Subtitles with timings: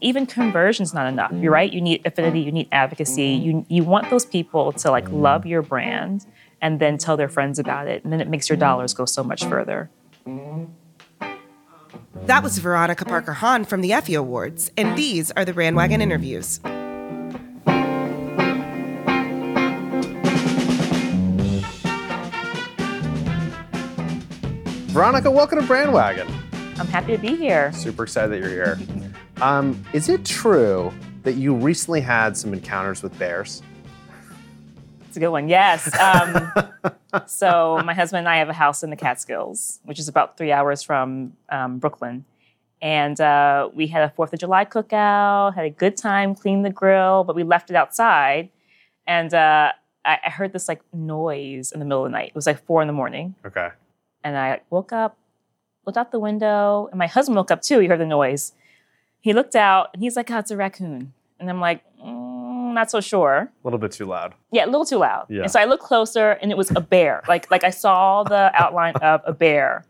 [0.00, 1.32] even conversion's not enough.
[1.32, 1.72] You're right.
[1.72, 2.40] You need affinity.
[2.40, 3.28] You need advocacy.
[3.28, 6.26] You you want those people to like love your brand
[6.60, 9.22] and then tell their friends about it, and then it makes your dollars go so
[9.22, 9.90] much further.
[12.24, 16.60] That was Veronica Parker Hahn from the Effie Awards, and these are the Brandwagon interviews.
[24.92, 26.26] Veronica, welcome to Brandwagon.
[26.80, 27.70] I'm happy to be here.
[27.72, 28.78] Super excited that you're here.
[29.40, 30.92] Um, is it true
[31.22, 33.62] that you recently had some encounters with bears?
[35.08, 35.48] It's a good one.
[35.48, 35.94] Yes.
[35.98, 36.52] Um,
[37.26, 40.52] so my husband and I have a house in the Catskills, which is about three
[40.52, 42.24] hours from um, Brooklyn,
[42.82, 45.54] and uh, we had a Fourth of July cookout.
[45.54, 48.48] Had a good time, cleaned the grill, but we left it outside,
[49.06, 49.72] and uh,
[50.04, 52.28] I, I heard this like noise in the middle of the night.
[52.28, 53.68] It was like four in the morning, Okay.
[54.24, 55.16] and I woke up,
[55.86, 57.78] looked out the window, and my husband woke up too.
[57.80, 58.52] He heard the noise.
[59.26, 62.92] He looked out, and he's like, "Oh, it's a raccoon," and I'm like, mm, "Not
[62.92, 64.34] so sure." A little bit too loud.
[64.52, 65.26] Yeah, a little too loud.
[65.28, 65.42] Yeah.
[65.42, 67.24] And so I looked closer, and it was a bear.
[67.26, 69.84] like like I saw the outline of a bear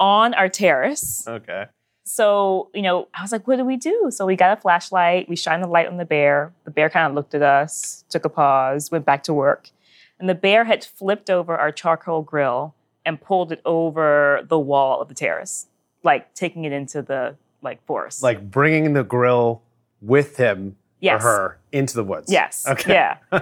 [0.00, 1.24] on our terrace.
[1.24, 1.66] Okay.
[2.02, 5.28] So you know, I was like, "What do we do?" So we got a flashlight.
[5.28, 6.52] We shined the light on the bear.
[6.64, 9.70] The bear kind of looked at us, took a pause, went back to work,
[10.18, 12.74] and the bear had flipped over our charcoal grill
[13.06, 15.68] and pulled it over the wall of the terrace,
[16.02, 18.22] like taking it into the like force.
[18.22, 19.62] Like bringing the grill
[20.00, 21.22] with him Yes.
[21.22, 22.32] or her into the woods.
[22.32, 22.66] Yes.
[22.66, 22.92] Okay.
[22.94, 23.16] Yeah.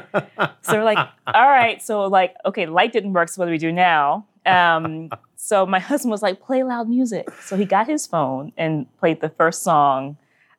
[0.62, 1.80] so we're like, all right.
[1.82, 3.28] So like, okay, light didn't work.
[3.28, 4.26] So what do we do now?
[4.46, 7.28] Um, so my husband was like, play loud music.
[7.42, 10.16] So he got his phone and played the first song,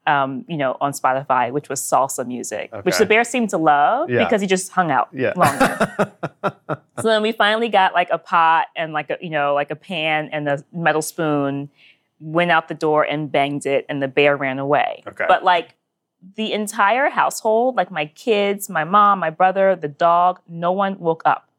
[0.08, 4.10] um, you know, on Spotify, which was salsa music, which the bear seemed to love
[4.10, 4.24] Yeah.
[4.24, 5.34] because he just hung out Yeah.
[5.36, 6.12] longer.
[7.00, 9.76] so then we finally got like a pot and like a, you know, like a
[9.76, 11.70] pan and a metal spoon,
[12.24, 15.04] went out the door and banged it, and the bear ran away.
[15.08, 15.26] Okay.
[15.28, 15.76] But like
[16.36, 21.22] the entire household, like my kids, my mom, my brother, the dog, no one woke
[21.26, 21.50] up.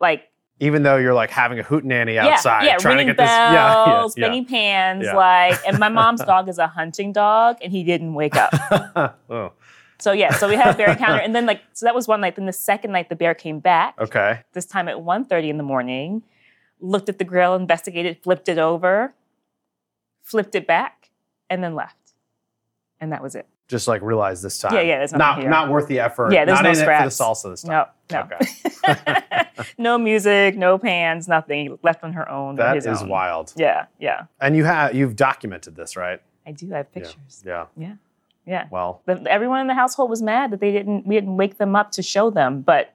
[0.00, 0.28] Like
[0.60, 3.28] Even though you're like having a hootenanny yeah, outside, yeah, trying to ringing get this.
[3.30, 4.42] Yeah, yeah, bells, yeah.
[4.48, 5.16] pans, Yeah.
[5.16, 5.58] like.
[5.66, 9.16] And my mom's dog is a hunting dog, and he didn't wake up.
[9.30, 9.52] oh,
[9.98, 12.20] So yeah, so we had a bear encounter, and then like so that was one
[12.20, 12.36] night.
[12.36, 13.94] Then the second night, the bear came back.
[13.98, 14.40] okay.
[14.52, 16.22] This time at 1.30 in the morning,
[16.80, 19.14] looked at the grill, investigated, flipped it over,
[20.22, 21.10] flipped it back,
[21.50, 21.96] and then left.
[23.00, 23.46] And that was it.
[23.68, 24.74] Just like realize this time.
[24.74, 25.50] Yeah, yeah, nothing not here.
[25.50, 26.32] not worth the effort.
[26.32, 27.14] Yeah, there's not no in scraps.
[27.14, 27.86] it for the salsa this time.
[28.10, 28.28] No, no.
[28.92, 29.64] Okay.
[29.78, 31.78] no music, no pans, nothing.
[31.82, 32.56] Left on her own.
[32.56, 33.08] That is own.
[33.08, 33.52] wild.
[33.56, 34.24] Yeah, yeah.
[34.40, 36.20] And you have you've documented this, right?
[36.46, 37.02] I do I have Yeah.
[37.02, 37.42] pictures.
[37.46, 37.66] Yeah.
[37.76, 37.94] Yeah,
[38.46, 38.66] yeah.
[38.70, 41.06] Well, The- everyone in the household was mad that they didn't.
[41.06, 42.92] We didn't wake them up to show them, but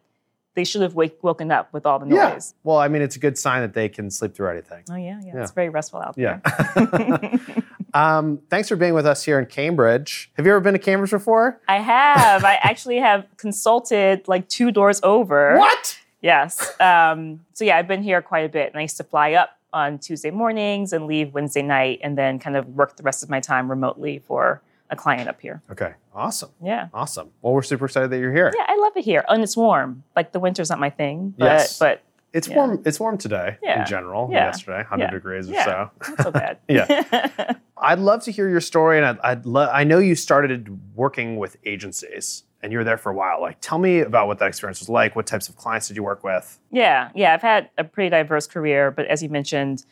[0.58, 2.18] they should have wake, woken up with all the noise.
[2.18, 2.40] yeah.
[2.64, 4.84] Well, I mean, it's a good sign that they can sleep through anything.
[4.92, 5.42] Oh yeah, yeah, Yeah.
[5.44, 6.40] It's very restful out Yeah.
[6.76, 7.40] there.
[7.94, 10.32] um, thanks for being with us here in Cambridge.
[10.36, 11.62] Have you ever been to Cambridge before?
[11.68, 12.44] I have.
[12.44, 15.58] I actually have consulted like two doors over.
[15.60, 16.00] What?
[16.22, 16.74] Yes.
[16.82, 19.52] Um, so yeah, I've been here quite a bit, and I used to fly up
[19.72, 23.30] on Tuesday mornings and leave Wednesday night, and then kind of work the rest of
[23.30, 25.62] my time remotely for a client up here.
[25.72, 25.94] Okay.
[26.14, 26.50] Awesome.
[26.64, 26.88] Yeah.
[26.94, 27.30] Awesome.
[27.42, 28.52] Well, we're super excited that you're here.
[28.58, 30.04] Yeah, I love it here, and it's warm.
[30.16, 31.80] Like the winter's not my thing, but Yes.
[31.80, 32.02] but
[32.34, 32.56] It's Yeah.
[32.58, 32.82] warm.
[32.86, 33.80] It's warm today Yeah.
[33.82, 34.30] in general.
[34.32, 34.46] Yeah.
[34.48, 35.10] Yesterday, 100 Yeah.
[35.12, 35.90] degrees or so.
[36.10, 36.58] not so bad.
[36.68, 37.54] Yeah.
[37.78, 41.38] I'd love to hear your story, and I'd, I'd lo- I know you started working
[41.38, 43.40] with agencies, and you were there for a while.
[43.40, 45.16] Like, tell me about what that experience was like.
[45.16, 46.60] What types of clients did you work with?
[46.72, 47.34] Yeah, yeah.
[47.34, 49.86] I've had a pretty diverse career, but as you mentioned,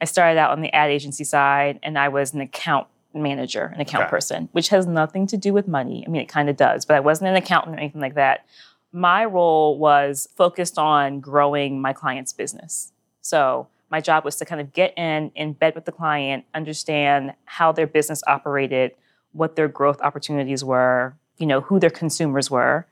[0.00, 3.80] I started out on the ad agency side and I was an account manager, an
[3.80, 4.10] account Okay.
[4.10, 6.04] person, which has nothing to do with money.
[6.06, 8.44] I mean, it kind of does, but I wasn't an accountant or anything like that.
[8.92, 12.92] My role was focused on growing my client's business.
[13.20, 17.34] So my job was to kind of get in, in bed with the client, understand
[17.44, 18.92] how their business operated,
[19.32, 22.86] what their growth opportunities were, you know, who their consumers were,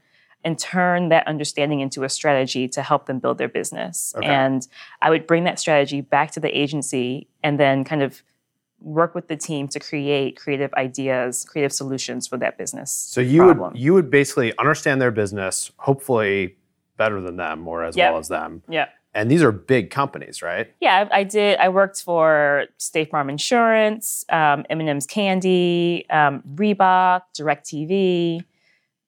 [0.45, 4.15] and turn that understanding into a strategy to help them build their business.
[4.17, 4.27] Okay.
[4.27, 4.67] And
[5.03, 8.23] I would bring that strategy back to the agency and then kind of
[8.81, 12.93] work with the team to create creative ideas, creative solutions for that business.
[12.93, 13.73] So you problem.
[13.73, 16.57] would you would basically understand their business, hopefully
[16.97, 18.11] better than them or as Yep.
[18.13, 18.63] well as them.
[18.69, 18.87] Yeah.
[19.15, 20.71] And these are big companies, right?
[20.79, 21.59] Yeah, I, I did.
[21.59, 28.43] I worked for State Farm Insurance, um, M&M's Candy, um, Reebok, DirecTV,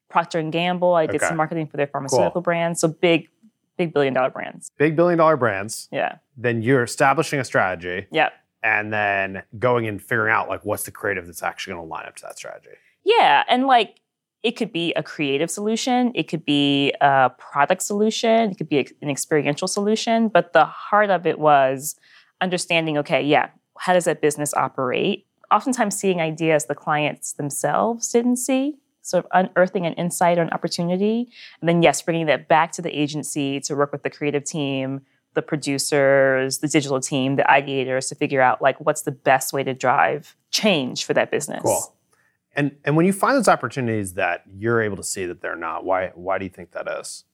[0.09, 0.95] Procter and Gamble.
[0.95, 1.27] I did Okay.
[1.29, 2.81] some marketing for their pharmaceutical brands.
[2.81, 3.29] So big,
[3.77, 4.71] big billion dollar brands.
[4.79, 5.89] Big billion dollar brands.
[5.93, 6.17] Yeah.
[6.39, 8.31] Then you're establishing a strategy Yeah.
[8.63, 12.07] And then going and figuring out like what's the creative that's actually going to line
[12.07, 12.77] up to that strategy.
[13.05, 14.01] Yeah, and like
[14.43, 18.87] it could be a creative solution, it could be a product solution, it could be
[19.03, 21.97] an experiential solution, but the heart of it was
[22.41, 25.27] understanding okay, yeah, how does that business operate?
[25.51, 30.51] oftentimes seeing ideas the clients themselves didn't see sort of unearthing an insight or an
[30.51, 34.45] opportunity and then yes bringing that back to the agency to work with the creative
[34.45, 35.01] team
[35.39, 39.63] the producers the digital team the ideators to figure out like what's the best way
[39.63, 41.95] to drive change for that business Cool.
[42.59, 45.85] And and when you find those opportunities that you're able to see that they're not,
[45.85, 47.25] why why do you think that is?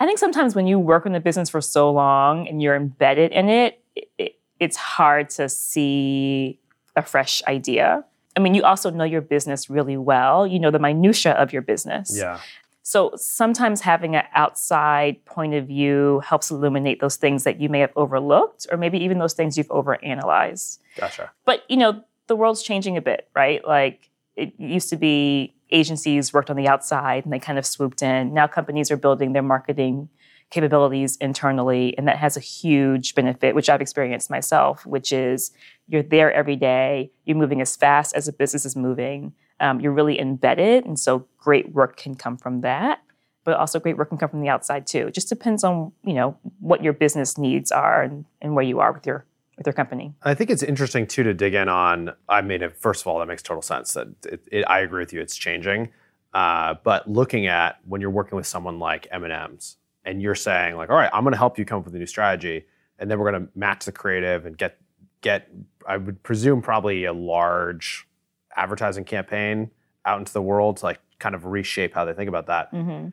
[0.00, 3.30] I think sometimes when you work in the business for so long and you're embedded
[3.30, 3.80] in it,
[4.18, 6.58] it, it's hard to see
[6.96, 8.04] a fresh idea.
[8.36, 10.48] I mean, you also know your business really well.
[10.48, 12.16] You know the minutia of your business.
[12.18, 12.40] Yeah.
[12.88, 17.80] So sometimes having an outside point of view helps illuminate those things that you may
[17.80, 20.78] have overlooked, or maybe even those things you've overanalyzed.
[20.96, 21.32] Gotcha.
[21.44, 23.66] But you know, the world's changing a bit, right?
[23.66, 28.02] Like it used to be agencies worked on the outside and they kind of swooped
[28.02, 28.32] in.
[28.32, 30.08] Now companies are building their marketing
[30.50, 35.50] capabilities internally, and that has a huge benefit, which I've experienced myself, which is
[35.88, 39.92] you're there every day, you're moving as fast as a business is moving, um, you're
[39.92, 43.00] really embedded, and so great work can come from that.
[43.44, 45.06] But also great work can come from the outside too.
[45.06, 48.80] It just depends on you know what your business needs are and, and where you
[48.80, 49.24] are with your
[49.56, 50.14] with your company.
[50.22, 52.12] I think it's interesting too to dig in on.
[52.28, 53.94] I mean, first of all, that makes total sense.
[53.94, 55.20] That it, it, I agree with you.
[55.20, 55.90] It's changing,
[56.34, 60.34] uh, but looking at when you're working with someone like M and M's, and you're
[60.34, 62.66] saying like, "All right, I'm going to help you come up with a new strategy,
[62.98, 64.78] and then we're going to match the creative and get
[65.20, 65.48] get."
[65.88, 68.08] I would presume probably a large
[68.56, 69.70] advertising campaign
[70.04, 72.72] out into the world to like kind of reshape how they think about that.
[72.72, 73.08] Mm-hmm.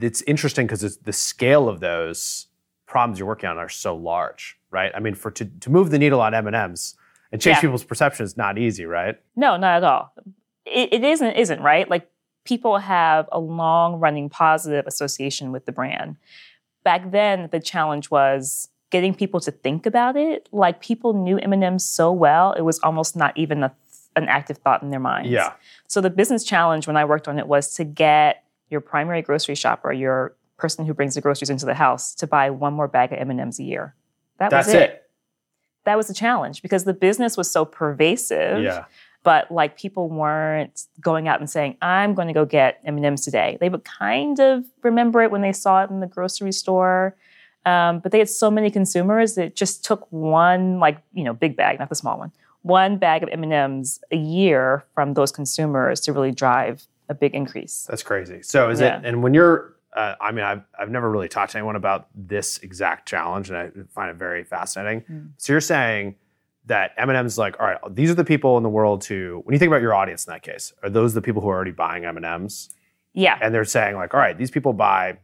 [0.00, 2.46] It's interesting because the scale of those
[2.86, 4.92] problems you're working on are so large, right?
[4.94, 6.94] I mean, for to, to move the needle on M and M's
[7.32, 7.60] and change Yeah.
[7.62, 9.18] people's perception is not easy, right?
[9.34, 10.12] No, not at all.
[10.64, 11.88] It, it isn't, isn't right.
[11.88, 12.10] Like
[12.44, 16.16] people have a long running positive association with the brand.
[16.84, 20.48] Back then, the challenge was getting people to think about it.
[20.52, 23.74] Like people knew M&M's so well, it was almost not even a,
[24.16, 25.30] an active thought in their minds.
[25.30, 25.52] Yeah,
[25.88, 29.54] So the business challenge when I worked on it was to get your primary grocery
[29.54, 33.12] shopper, your person who brings the groceries into the house, to buy one more bag
[33.12, 33.94] of M&Ms a year.
[34.38, 35.02] That that's was it.
[35.84, 38.86] That was the challenge because the business was so pervasive Yeah,
[39.26, 43.58] but like people weren't going out and saying i'm going to go get m&ms today
[43.60, 47.14] they would kind of remember it when they saw it in the grocery store
[47.66, 51.34] um, but they had so many consumers that it just took one like you know
[51.34, 52.32] big bag not the small one
[52.66, 57.86] one bag of m&ms a year from those consumers to really drive a big increase
[57.88, 58.42] that's crazy.
[58.42, 58.98] So is Yeah.
[58.98, 59.04] it?
[59.06, 62.58] And when you're, uh, I mean, I've I've never really talked to anyone about this
[62.58, 65.02] exact challenge, and I find it very fascinating.
[65.10, 65.30] Mm.
[65.36, 66.16] So you're saying
[66.66, 69.40] that M and M's like, all right, these are the people in the world who,
[69.44, 71.54] when you think about your audience in that case, are those the people who are
[71.54, 72.70] already buying M and M's?
[73.18, 75.16] yeah and they're saying like, all right, these people buy,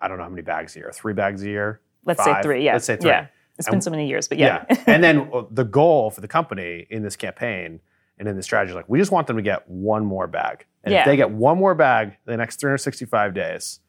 [0.00, 1.80] I don't know how many bags a year, three bags a year.
[2.04, 2.36] let's Five.
[2.36, 3.10] say three yeah Let's say three.
[3.10, 3.26] yeah
[3.58, 6.86] it's been so many years but yeah, and then uh, the goal for the company
[6.90, 7.80] in this campaign
[8.18, 10.66] and in the strategy, is like, we just want them to get one more bag.
[10.84, 13.80] And if they get one more bag the next 365 days,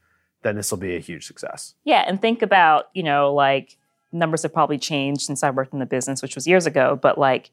[0.41, 1.75] then this will be a huge success.
[1.83, 3.77] Yeah, and think about, you know, like
[4.11, 7.17] numbers have probably changed since I worked in the business, which was years ago, but
[7.17, 7.51] like,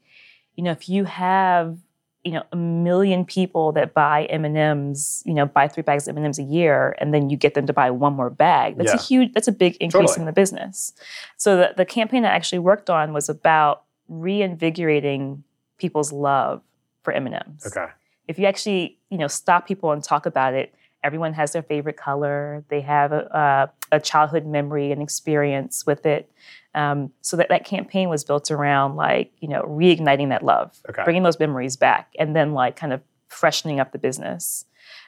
[0.57, 1.79] you know, if you have,
[2.25, 6.39] you know, a million people that buy M&Ms, you know, buy 3 bags of M&Ms
[6.39, 8.77] a year and then you get them to buy one more bag.
[8.77, 8.97] That's Yeah.
[8.97, 10.21] a huge that's a big increase Totally.
[10.23, 10.93] in the business.
[11.39, 15.45] So the, the campaign I actually worked on was about reinvigorating
[15.79, 16.61] people's love
[17.03, 17.87] for M&Ms Okay.
[18.29, 21.97] if you actually you know stop people and talk about it everyone has their favorite
[21.97, 26.31] color they have a, a, a childhood memory and experience with it
[26.75, 31.03] um, so that that campaign was built around like you know reigniting that love Okay.
[31.05, 34.65] bringing those memories back and then like kind of freshening up the business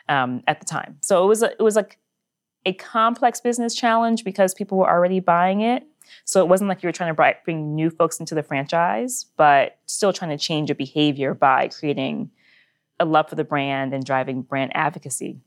[0.09, 1.99] um, at the time so it was a, it was like
[2.67, 5.85] a complex business challenge because people were already buying it
[6.25, 9.27] so it wasn't like you were trying to bri- bring new folks into the franchise
[9.37, 12.31] but still trying to change your behavior by creating
[13.01, 15.41] a love for the brand and driving brand advocacy.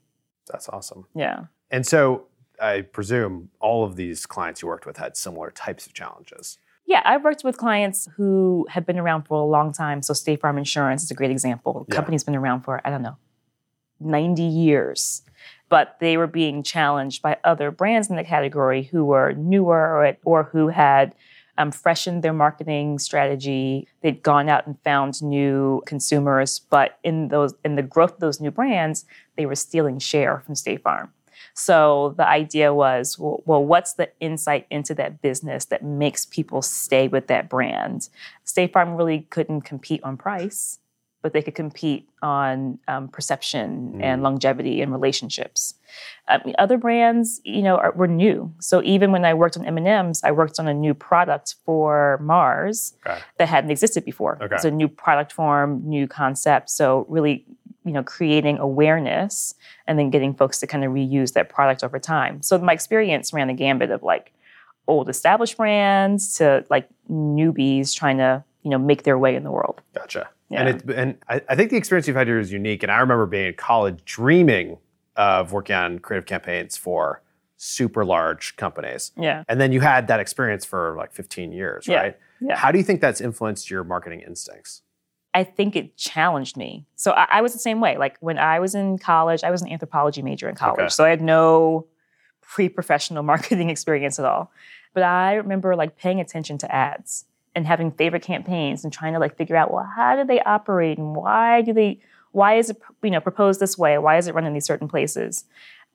[0.51, 1.05] That's awesome.
[1.15, 1.45] Yeah.
[1.71, 2.25] And so
[2.61, 6.57] I presume all of these clients you worked with had similar types of challenges.
[6.85, 10.01] Yeah, I've worked with clients who have been around for a long time.
[10.03, 11.85] So State Farm Insurance is a great example.
[11.87, 11.95] The Yeah.
[11.95, 13.17] company's been around for, I don't know,
[13.99, 15.23] 90 years.
[15.67, 20.17] But they were being challenged by other brands in the category who were newer or,
[20.23, 21.15] or who had
[21.57, 23.87] um, freshened their marketing strategy.
[24.01, 28.41] They'd gone out and found new consumers, but in those in the growth of those
[28.41, 29.05] new brands,
[29.37, 31.13] they were stealing share from State Farm.
[31.53, 36.61] So the idea was, well, well, what's the insight into that business that makes people
[36.61, 38.09] stay with that brand?
[38.43, 40.79] State Farm really couldn't compete on price,
[41.21, 45.73] but they could compete on um, perception and longevity and relationships.
[46.45, 48.53] Mean, other brands, you know, are, were new.
[48.59, 52.93] So even when I worked on M&Ms, I worked on a new product for Mars
[53.05, 53.17] Okay.
[53.37, 54.37] that hadn't existed before.
[54.39, 54.53] Okay.
[54.53, 56.69] It's a new product form, new concept.
[56.69, 57.43] So really,
[57.85, 59.53] you know, creating awareness
[59.87, 62.41] and then getting folks to kind of reuse that product over time.
[62.41, 64.33] So my experience ran the gambit of like
[64.87, 69.51] old established brands to like newbies trying to, you know, make their way in the
[69.51, 69.81] world.
[69.93, 70.29] Gotcha.
[70.49, 70.61] Yeah.
[70.67, 72.83] And it, and I, I think the experience you've had here is unique.
[72.83, 74.77] And I remember being in college dreaming
[75.15, 77.21] of working on creative campaigns for
[77.57, 79.11] super large companies.
[79.17, 79.43] Yeah.
[79.47, 82.01] And then you had that experience for like 15 years, Yeah.
[82.01, 82.17] right?
[82.41, 82.55] Yeah.
[82.57, 84.81] How do you think that's influenced your marketing instincts?
[85.35, 86.87] I think it challenged me.
[86.95, 87.97] So I, I was the same way.
[87.97, 90.79] Like when I was in college, I was an anthropology major in college.
[90.79, 90.89] Okay.
[90.89, 91.87] So I had no
[92.41, 94.51] pre-professional marketing experience at all.
[94.93, 99.19] But I remember like paying attention to ads and having favorite campaigns and trying to
[99.19, 101.99] like figure out, well, how do they operate and why do they
[102.31, 103.97] why is it you know proposed this way?
[103.97, 105.43] Why is it run in these certain places?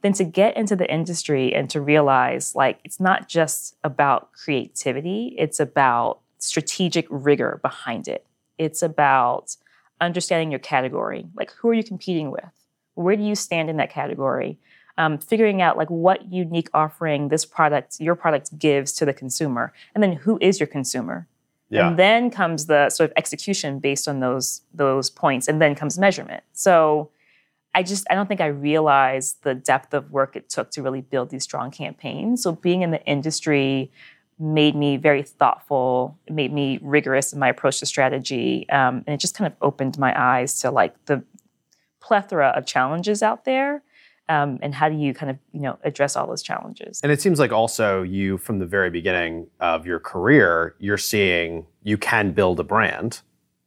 [0.02, 5.34] Then to get into the industry and to realize like it's not just about creativity,
[5.38, 8.26] it's about strategic rigor behind it
[8.60, 9.56] it's about
[10.00, 11.26] understanding your category.
[11.34, 12.44] Like who are you competing with?
[12.94, 14.58] Where do you stand in that category?
[14.98, 19.72] Um, figuring out like what unique offering this product your product gives to the consumer.
[19.94, 21.26] And then who is your consumer?
[21.72, 21.86] Yeah.
[21.86, 25.98] and then comes the sort of execution based on those those points and then comes
[25.98, 26.42] measurement.
[26.52, 27.10] So
[27.72, 31.00] i just i don't think i realized the depth of work it took to really
[31.00, 32.42] build these strong campaigns.
[32.42, 33.92] So being in the industry
[34.40, 39.18] made me very thoughtful made me rigorous in my approach to strategy um, and it
[39.18, 41.22] just kind of opened my eyes to like the
[42.00, 43.82] plethora of challenges out there
[44.30, 47.20] um, and how do you kind of you know address all those challenges And it
[47.20, 52.32] seems like also you, from the very beginning of your career, you're seeing you can
[52.32, 53.20] build a brand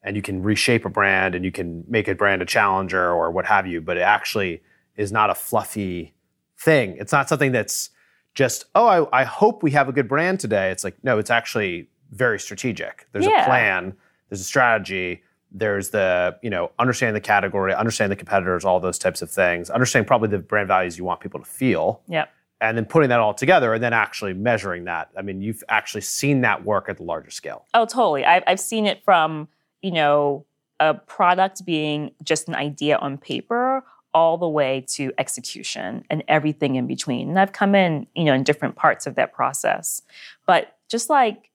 [0.04, 3.30] and you can reshape a brand and you can make a brand a challenger or
[3.30, 4.62] what have you, but it actually
[4.96, 6.14] is not a fluffy
[6.58, 6.96] thing.
[6.98, 7.90] It's not something that's
[8.34, 10.72] just, oh, I, I hope we have a good brand today.
[10.72, 13.08] It's like, no, it's actually very strategic.
[13.12, 13.44] There's Yeah.
[13.44, 13.94] a plan,
[14.30, 18.98] there's a strategy, there's the, you know, understanding the category, understanding the competitors, all those
[18.98, 22.26] types of things, understanding probably the brand values you want people to feel yeah
[22.62, 25.10] and then putting that all together and then actually measuring that.
[25.18, 27.66] I mean, you've actually seen that work at the larger scale.
[27.74, 28.24] Oh, totally.
[28.24, 29.50] I've, I've seen it from,
[29.82, 30.46] you know,
[30.80, 36.76] a product being just an idea on paper all the way to execution and everything
[36.76, 37.30] in between.
[37.30, 40.02] And I've come in, you know, in different parts of that process.
[40.46, 41.50] But just like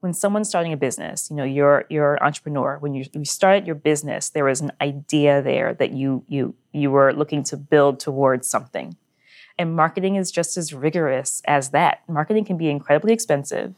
[0.00, 2.78] when someone's starting a business, you know, you're you're an entrepreneur.
[2.78, 6.90] When you, you started your business, there was an idea there that you you you
[6.90, 8.96] were looking to build towards something.
[9.58, 12.00] And marketing is just as rigorous as that.
[12.08, 13.74] Marketing can be incredibly expensive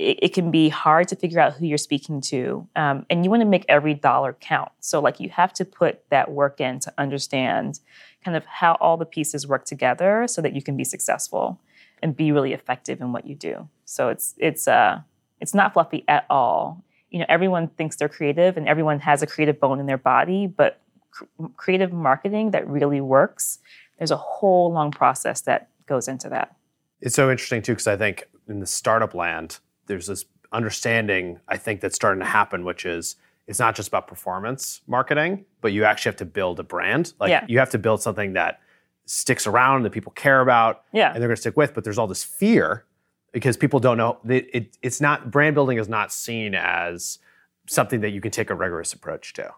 [0.00, 3.30] it, it can be hard to figure out who you're speaking to um, and you
[3.30, 4.72] want to make every dollar count.
[4.80, 7.80] So like you have to put that work in to understand
[8.24, 11.60] kind of how all the pieces work together so that you can be successful
[12.02, 13.68] and be really effective in what you do.
[13.84, 15.00] So it's it's uh
[15.40, 16.84] it's not fluffy at all.
[17.10, 20.46] You know everyone thinks they're creative and everyone has a creative bone in their body
[20.46, 20.80] but
[21.10, 21.24] cr-
[21.56, 23.58] creative marketing that really works
[24.00, 26.56] there's a whole long process that goes into that.
[27.02, 31.56] It's so interesting too, because I think in the startup land, there's this understanding I
[31.56, 35.84] think that's starting to happen, which is it's not just about performance marketing, but you
[35.84, 37.14] actually have to build a brand.
[37.18, 37.44] Like Yeah.
[37.48, 38.60] you have to build something that
[39.06, 41.08] sticks around that people care about Yeah.
[41.12, 41.74] and they're going to stick with.
[41.74, 42.84] But there's all this fear
[43.32, 44.18] because people don't know.
[44.28, 47.18] It, it, it's not brand building is not seen as
[47.66, 49.52] something that you can take a rigorous approach to.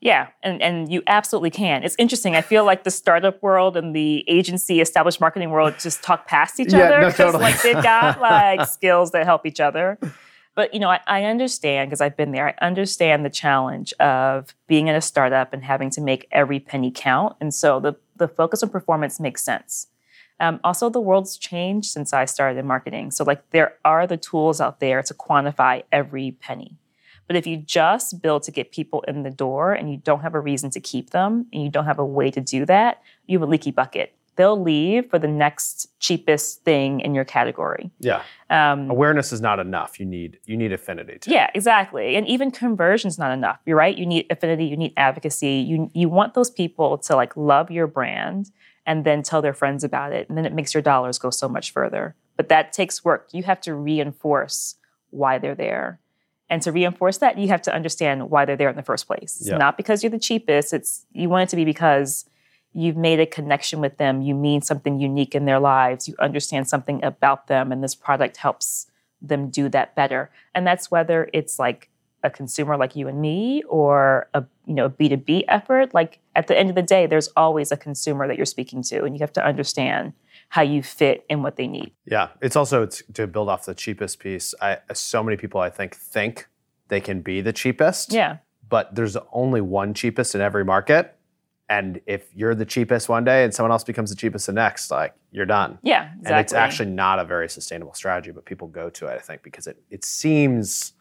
[0.00, 1.82] Yeah, and, and you absolutely can.
[1.82, 2.36] It's interesting.
[2.36, 6.60] I feel like the startup world and the agency established marketing world just talk past
[6.60, 7.42] each Yeah, other no, because totally.
[7.44, 9.98] like they've got like skills that help each other.
[10.54, 12.48] But you know, I, I understand because I've been there.
[12.48, 16.90] I understand the challenge of being in a startup and having to make every penny
[16.94, 17.36] count.
[17.40, 19.88] And so the the focus on performance makes sense.
[20.38, 23.10] Um, also, the world's changed since I started in marketing.
[23.10, 26.76] So like there are the tools out there to quantify every penny.
[27.26, 30.34] But if you just build to get people in the door and you don't have
[30.34, 33.38] a reason to keep them and you don't have a way to do that, you
[33.38, 34.12] have a leaky bucket.
[34.36, 37.90] They'll leave for the next cheapest thing in your category.
[38.00, 39.98] Yeah, Um, awareness is not enough.
[39.98, 41.18] You need you need affinity.
[41.18, 41.30] Too.
[41.32, 42.16] yeah, exactly.
[42.16, 43.58] And even conversion's not enough.
[43.64, 43.96] You're right.
[43.96, 45.64] You need affinity, you need advocacy.
[45.66, 48.50] You you want those people to like love your brand
[48.84, 50.28] and then tell their friends about it.
[50.28, 52.14] And then it makes your dollars go so much further.
[52.36, 53.28] But that takes work.
[53.32, 54.76] You have to reinforce
[55.10, 55.98] why they're there.
[56.48, 59.42] And to reinforce that, you have to understand why they're there in the first place.
[59.44, 59.56] Yeah.
[59.56, 60.72] not because you're the cheapest.
[60.72, 62.28] It's you want it to be because
[62.72, 64.22] you've made a connection with them.
[64.22, 66.06] You mean something unique in their lives.
[66.06, 68.86] You understand something about them, and this product helps
[69.20, 70.30] them do that better.
[70.54, 71.90] And that's whether it's like
[72.22, 76.48] a consumer like you and me or a you know a b2b effort like at
[76.48, 79.20] the end of the day there's always a consumer that you're speaking to and you
[79.20, 80.12] have to understand
[80.48, 83.74] how you fit in what they need Yeah, it's also it's, to build off the
[83.74, 84.54] cheapest piece.
[84.60, 86.46] I, so many people I think think
[86.88, 88.12] they can be the cheapest.
[88.12, 88.38] yeah
[88.68, 91.14] but there's only one cheapest in every market.
[91.68, 94.90] And if you're the cheapest one day and someone else becomes the cheapest the next,
[94.90, 95.78] like you're done.
[95.82, 96.32] yeah exactly.
[96.32, 99.42] And it's actually not a very sustainable strategy, but people go to it, I think,
[99.42, 100.92] because it, it seems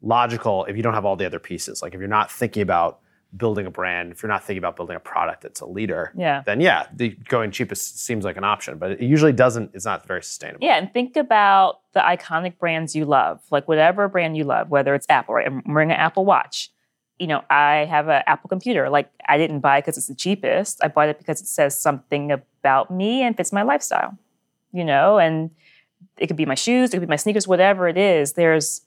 [0.00, 1.82] logical if you don't have all the other pieces.
[1.82, 3.00] Like if you're not thinking about
[3.36, 6.42] building a brand, if you're not thinking about building a product that's a leader, Yeah.
[6.44, 10.06] then yeah, the going cheapest seems like an option, but it usually doesn't, it's not
[10.06, 10.64] very sustainable.
[10.66, 14.94] Yeah, and think about the iconic brands you love, like whatever brand you love, whether
[14.94, 15.46] it's Apple, right?
[15.46, 16.70] I'm wearing an Apple Watch.
[17.18, 18.90] You know, I have an Apple computer.
[18.90, 20.82] Like, I didn't buy it because it's the cheapest.
[20.82, 24.18] I bought it because it says something about me and fits my lifestyle.
[24.72, 25.50] You know, and
[26.18, 28.32] it could be my shoes, it could be my sneakers, whatever it is.
[28.32, 28.82] There's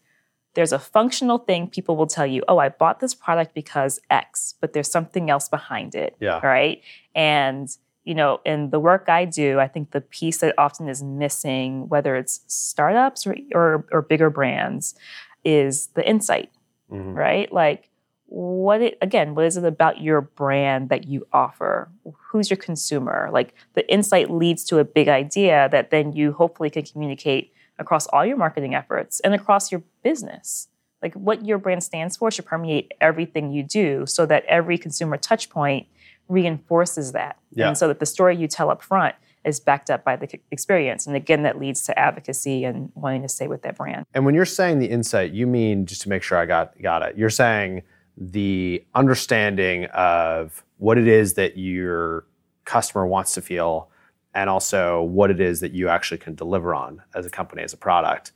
[0.55, 4.55] there's a functional thing people will tell you, oh, I bought this product because X,
[4.59, 6.15] but there's something else behind it.
[6.19, 6.39] Yeah.
[6.45, 6.81] Right.
[7.13, 7.69] And,
[8.03, 11.87] you know, in the work I do, I think the piece that often is missing,
[11.89, 14.95] whether it's startups or, or, or bigger brands,
[15.43, 16.49] is the insight,
[16.91, 17.15] Mhm.
[17.15, 17.51] right?
[17.53, 17.89] Like,
[18.27, 21.89] what it again, what is it about your brand that you offer?
[22.31, 23.29] Who's your consumer?
[23.31, 28.07] Like the insight leads to a big idea that then you hopefully can communicate across
[28.07, 30.67] all your marketing efforts and across your business.
[31.01, 35.17] Like what your brand stands for should permeate everything you do so that every consumer
[35.17, 35.87] touch point
[36.27, 37.37] reinforces that.
[37.51, 37.67] Yeah.
[37.67, 41.05] And so that the story you tell up front is backed up by the experience.
[41.05, 44.05] And again, that leads to advocacy and wanting to stay with that brand.
[44.13, 47.03] And when you're saying the insight, you mean just to make sure I got got
[47.03, 47.15] it.
[47.17, 47.83] You're saying
[48.17, 52.25] the understanding of what it is that your
[52.63, 53.89] customer wants to feel,
[54.35, 57.73] and also what it is that you actually can deliver on as a company, as
[57.73, 58.33] a product.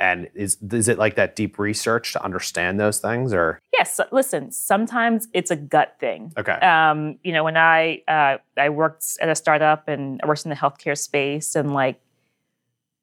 [0.00, 4.50] And is is it like that deep research to understand those things, or Yes, listen,
[4.50, 6.32] sometimes it's a gut thing.
[6.36, 10.44] okay, um, you know, when I uh, I worked at a startup and I worked
[10.44, 12.00] in the healthcare space, and like,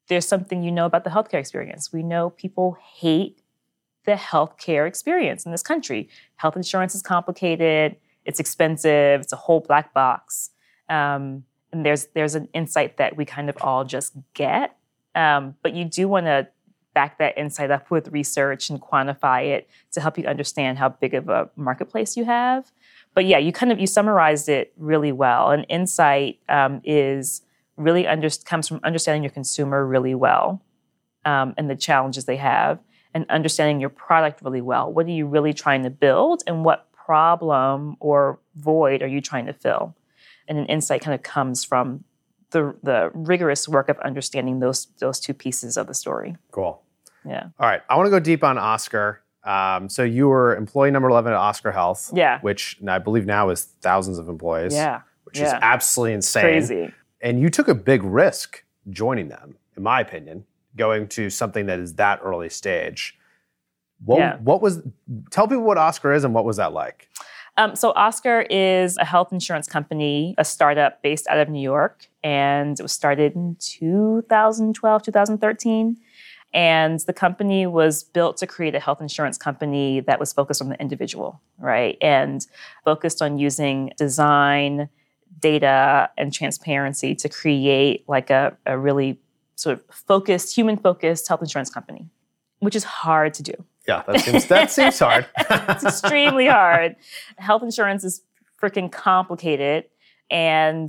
[0.08, 1.90] there's something you know about the healthcare experience.
[1.90, 3.40] We know people hate
[4.04, 6.08] the healthcare experience in this country.
[6.36, 7.96] Health insurance is complicated.
[8.26, 9.22] It's expensive.
[9.22, 10.50] It's a whole black box.
[10.88, 14.76] Um, and there's there's an insight that we kind of all just get,
[15.14, 16.48] um, but you do want to
[16.92, 21.14] back that insight up with research and quantify it to help you understand how big
[21.14, 22.72] of a marketplace you have.
[23.14, 25.50] But yeah, you kind of you summarized it really well.
[25.50, 27.42] An insight um, is
[27.76, 30.62] really under, comes from understanding your consumer really well
[31.24, 32.78] um, and the challenges they have,
[33.14, 34.92] and understanding your product really well.
[34.92, 39.46] What are you really trying to build, and what problem or void are you trying
[39.46, 39.94] to fill?
[40.50, 42.04] And an insight kind of comes from
[42.50, 46.36] the the rigorous work of understanding those those two pieces of the story.
[46.50, 46.82] cool.
[47.24, 47.44] Yeah.
[47.58, 49.22] All right, I want to go deep on Oscar.
[49.44, 52.40] Um, so you were employee number eleven at Oscar Health, Yeah.
[52.40, 55.00] which I believe now is thousands of employees, Yeah.
[55.24, 56.42] which is absolutely insane.
[56.42, 56.92] Crazy.
[57.22, 60.44] and you took a big risk joining them, in my opinion,
[60.76, 63.16] going to something that is that early stage.
[64.04, 64.36] What, Yeah.
[64.38, 64.80] what was?
[65.30, 67.08] Tell people what Oscar is and what was that like?
[67.60, 72.06] Um, so Oscar is a health insurance company, a startup based out of New York,
[72.24, 75.98] and it was started in 2012, 2013.
[76.54, 80.70] And the company was built to create a health insurance company that was focused on
[80.70, 81.98] the individual, right?
[82.00, 82.46] And
[82.86, 84.88] focused on using design,
[85.38, 89.20] data, and transparency to create like a, a really
[89.56, 92.08] sort of focused, human focused health insurance company,
[92.60, 93.52] which is hard to do
[93.90, 95.26] Yeah, that seems that seems hard.
[95.38, 96.96] it's extremely hard.
[97.38, 98.22] Health insurance is
[98.62, 99.84] freaking complicated.
[100.30, 100.88] And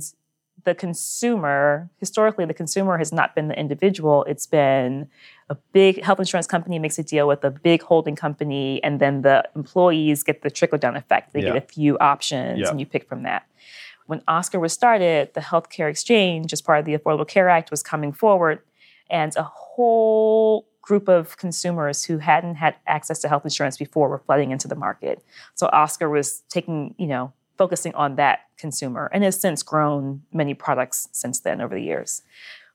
[0.64, 4.22] the consumer, historically, the consumer has not been the individual.
[4.24, 5.08] It's been
[5.50, 9.22] a big health insurance company makes a deal with a big holding company, and then
[9.22, 11.32] the employees get the trickle down effect.
[11.32, 11.54] They Yeah.
[11.54, 12.70] get a few options, Yeah.
[12.70, 13.42] and you pick from that.
[14.06, 17.82] When Oscar was started, the healthcare exchange, as part of the Affordable Care Act, was
[17.82, 18.60] coming forward,
[19.10, 24.18] and a whole group of consumers who hadn't had access to health insurance before were
[24.18, 25.24] flooding into the market.
[25.54, 30.54] So Oscar was taking, you know, focusing on that consumer and has since grown many
[30.54, 32.22] products since then over the years.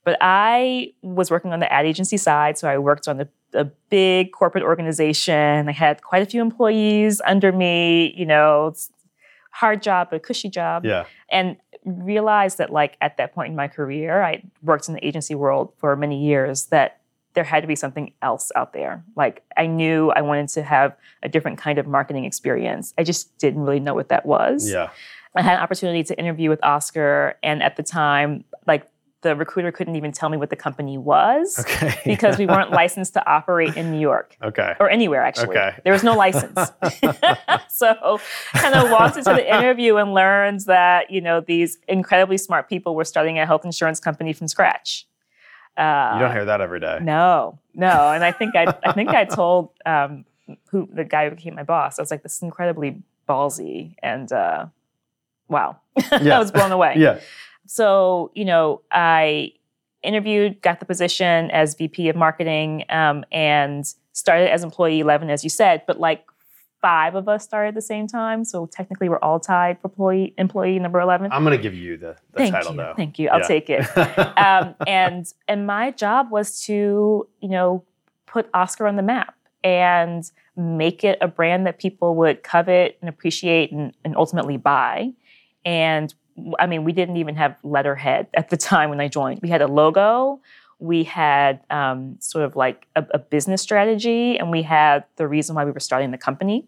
[0.05, 3.65] But I was working on the ad agency side, so I worked on a, a
[3.89, 5.67] big corporate organization.
[5.67, 8.73] I had quite a few employees under me, you know,
[9.51, 13.67] hard job, but cushy job yeah, and realized that like at that point in my
[13.67, 16.99] career i worked in the agency world for many years that
[17.37, 20.95] there had to be something else out there like i knew i wanted to have
[21.23, 24.89] a different kind of marketing experience i just didn't really know what that was yeah,
[25.35, 28.87] I had an opportunity to interview with Oscar, and at the time, like
[29.21, 31.99] the recruiter couldn't even tell me what the company was Okay.
[32.05, 34.75] because we weren't licensed to operate in New York okay.
[34.79, 35.57] or anywhere actually.
[35.57, 35.75] Okay.
[35.83, 36.53] There was no license.
[37.69, 38.19] so
[38.53, 42.95] kind of walked into the interview and learned that, you know, these incredibly smart people
[42.95, 45.07] were starting a health insurance company from scratch.
[45.77, 46.99] Uh, You don't hear that every day.
[47.01, 48.11] no, no.
[48.11, 50.25] And I think I, I think I told um,
[50.69, 51.99] who the guy who became my boss.
[51.99, 54.65] I was like, "This is incredibly ballsy," and uh,
[55.47, 55.77] wow,
[56.21, 56.35] Yeah.
[56.37, 56.95] I was blown away.
[56.97, 57.19] Yeah.
[57.67, 59.53] So you know, I
[60.03, 65.43] interviewed, got the position as VP of marketing, um, and started as employee eleven, as
[65.43, 65.83] you said.
[65.85, 66.25] But like
[66.81, 70.33] five of us started at the same time, so technically we're all tied for employee
[70.37, 71.31] employee number eleven.
[71.31, 72.93] I'm gonna give you the, the Thank title you, though.
[72.95, 73.29] thank you.
[73.29, 73.47] I'll Yeah.
[73.47, 73.97] take it
[74.37, 77.83] um, and and my job was to you know
[78.25, 83.09] put Oscar on the map and make it a brand that people would covet and
[83.09, 85.11] appreciate and, and ultimately buy.
[85.65, 86.13] And
[86.59, 89.39] I mean, we didn't even have letterhead at the time when I joined.
[89.41, 90.39] We had a logo,
[90.79, 95.55] we had um, sort of like a, a business strategy, and we had the reason
[95.55, 96.67] why we were starting the company,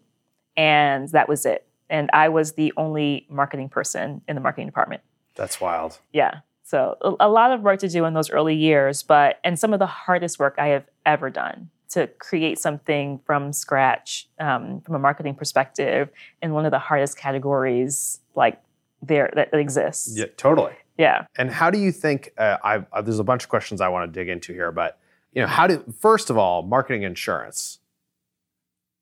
[0.56, 1.66] and that was it.
[1.88, 5.02] And I was the only marketing person in the marketing department
[5.34, 5.98] That's wild.
[6.12, 9.58] yeah so a, a lot of work to do in those early years but and
[9.58, 14.80] some of the hardest work i have ever done to create something from scratch um,
[14.82, 16.08] from a marketing perspective
[16.40, 18.60] in one of the hardest categories like
[19.02, 20.74] there that, that exists Yeah, totally.
[21.00, 22.30] Yeah And how do you think?
[22.36, 24.98] Uh, I, uh, there's a bunch of questions I want to dig into here, but
[25.32, 27.78] you know, how do first of all, marketing insurance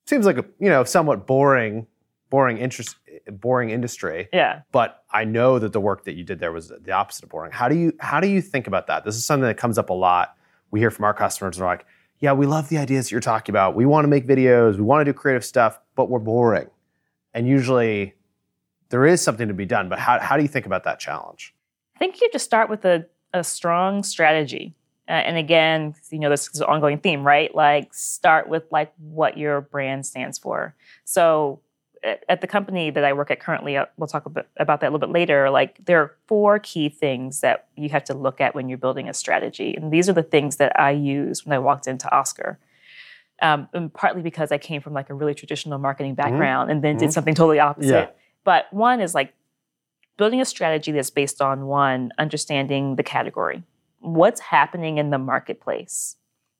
[0.07, 1.87] seems like a you know somewhat boring,
[2.29, 2.95] boring interest,
[3.31, 4.27] boring industry.
[4.33, 7.29] yeah But I know that the work that you did there was the opposite of
[7.29, 7.51] boring.
[7.51, 9.03] How do you how do you think about that?
[9.05, 10.35] This is something that comes up a lot.
[10.71, 11.85] We hear from our customers, and they're like,
[12.19, 13.75] "Yeah, we love the ideas that you're talking about.
[13.75, 16.69] We want to make videos, we want to do creative stuff, but we're boring."
[17.33, 18.15] And usually,
[18.89, 19.89] there is something to be done.
[19.89, 21.53] But how how do you think about that challenge?
[21.99, 24.73] I think you have to start with a, a strong strategy.
[25.07, 27.53] Uh, and again, you know, this is an ongoing theme, right?
[27.53, 30.75] Like start with like what your brand stands for.
[31.03, 31.59] So
[32.01, 34.79] at, at the company that I work at currently, uh, we'll talk a bit about
[34.79, 35.49] that a little bit later.
[35.49, 39.09] Like there are four key things that you have to look at when you're building
[39.09, 39.75] a strategy.
[39.75, 42.59] And these are the things that I used when I walked into Oscar.
[43.41, 46.95] Um, and partly because I came from like a really traditional marketing background and then
[46.95, 46.99] Mhm.
[46.99, 47.89] did something totally opposite.
[47.89, 48.07] Yeah.
[48.45, 49.33] But one is like
[50.19, 53.63] building a strategy that's based on one, understanding the category.
[53.99, 56.17] What's happening in the marketplace?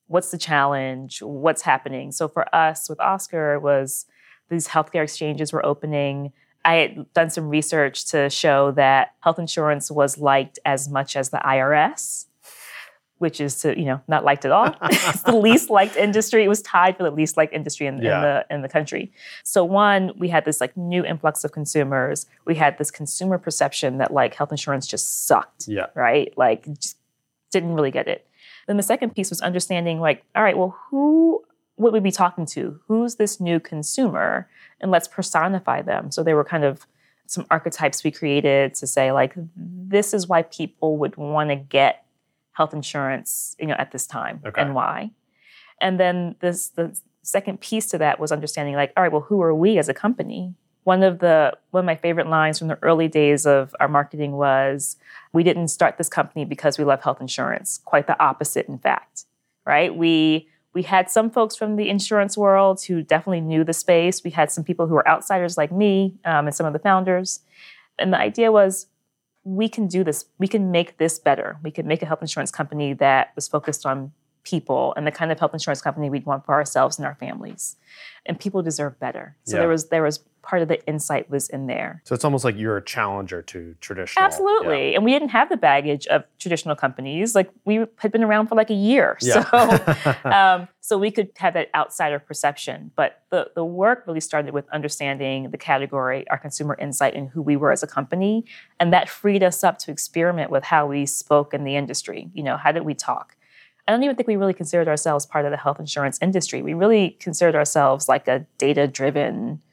[0.08, 1.22] What's the challenge?
[1.22, 2.14] What's happening?
[2.14, 4.06] So for us with Oscar, it was
[4.50, 6.32] these healthcare exchanges were opening.
[6.64, 11.30] I had done some research to show that health insurance was liked as much as
[11.30, 12.28] the IRS,
[13.20, 14.76] which is to, you know, not liked at all.
[14.84, 16.44] it's the least liked industry.
[16.44, 18.16] It was tied for the least liked industry in, Yeah.
[18.18, 19.12] in the in the country.
[19.44, 22.26] So one, we had this like new influx of consumers.
[22.46, 25.88] We had this consumer perception that like health insurance just sucked Yeah.
[25.96, 26.34] right?
[26.38, 26.98] Like, just
[27.52, 28.26] didn't really get it.
[28.68, 31.44] Then the second piece was understanding, like, all right, well, who
[31.78, 32.80] would we be talking to?
[32.88, 34.48] Who's this new consumer?
[34.80, 36.12] And let's personify them.
[36.12, 36.86] So they were kind of
[37.26, 42.06] some archetypes we created to say, like, this is why people would want to get
[42.60, 44.62] health insurance, you know, at this time Okay.
[44.62, 45.12] and why.
[45.80, 46.88] And then this the
[47.24, 49.94] second piece to that was understanding, like, all right, well, who are we as a
[49.94, 50.54] company?
[50.84, 54.34] One of the one of my favorite lines from the early days of our marketing
[54.34, 54.98] was,
[55.32, 57.80] "We didn't start this company because we love health insurance.
[57.86, 59.26] Quite the opposite, in fact.
[59.66, 59.96] Right?
[59.96, 64.24] We we had some folks from the insurance world who definitely knew the space.
[64.24, 67.40] We had some people who were outsiders like me um, and some of the founders.
[67.98, 68.88] And the idea was,
[69.56, 70.26] we can do this.
[70.38, 71.58] We can make this better.
[71.64, 74.12] We could make a health insurance company that was focused on
[74.44, 77.76] people and the kind of health insurance company we'd want for ourselves and our families.
[78.26, 79.36] And people deserve better.
[79.44, 79.62] So Yeah.
[79.62, 82.02] there was there was part of the insight was in there.
[82.06, 84.24] So it's almost like you're a challenger to traditional.
[84.26, 84.96] Absolutely.
[84.96, 87.36] And we didn't have the baggage of traditional companies.
[87.36, 89.18] Like we had been around for like a year.
[89.22, 89.44] Yeah.
[89.44, 92.92] So um, so we could have that outsider perception.
[92.96, 97.42] But the, the work really started with understanding the category, our consumer insight, and who
[97.42, 98.46] we were as a company.
[98.80, 102.30] And that freed us up to experiment with how we spoke in the industry.
[102.34, 103.36] You know, how did we talk?
[103.90, 106.62] I don't even think we really considered ourselves part of the health insurance industry.
[106.62, 109.64] We really considered ourselves like a data driven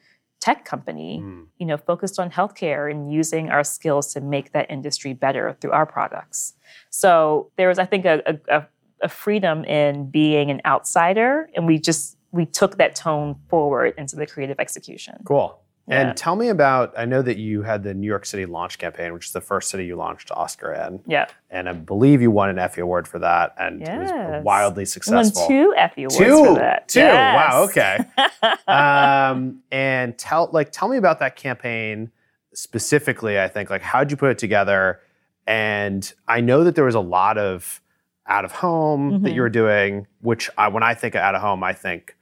[0.40, 1.48] tech company, Mm.
[1.58, 5.72] you know, focused on healthcare and using our skills to make that industry better through
[5.72, 6.54] our products.
[6.88, 8.66] So there was, I think, a, a,
[9.02, 14.16] a freedom in being an outsider, and we just we took that tone forward into
[14.16, 15.16] the creative execution.
[15.26, 15.58] Cool.
[15.88, 16.00] Yeah.
[16.08, 16.92] And tell me about.
[16.98, 19.70] I know that you had the New York City launch campaign, which is the first
[19.70, 23.20] city you launched Oscar in, Yeah, and I believe you won an Effie Award for
[23.20, 24.42] that, and it was Yes.
[24.44, 25.46] wildly won successful.
[25.46, 26.88] two Effie awards Two, for that.
[26.88, 27.00] two.
[27.04, 27.62] Wow.
[27.68, 27.98] Okay.
[28.66, 32.10] um, and tell like tell me about that campaign
[32.54, 33.38] specifically.
[33.40, 35.00] I think like how'd you put it together,
[35.48, 37.80] And I know that there was a lot of
[38.26, 39.34] out of home that Mhm.
[39.36, 42.16] you were doing, which I, when I think of out of home, I think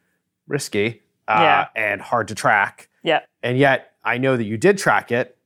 [0.47, 1.67] risky uh, Yeah.
[1.75, 2.91] and hard to track.
[3.05, 3.21] Yeah.
[3.43, 5.37] And yet I know that you did track it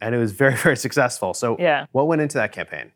[0.00, 1.34] and it was very, very successful.
[1.34, 1.84] So Yeah.
[1.92, 2.92] what went into that campaign?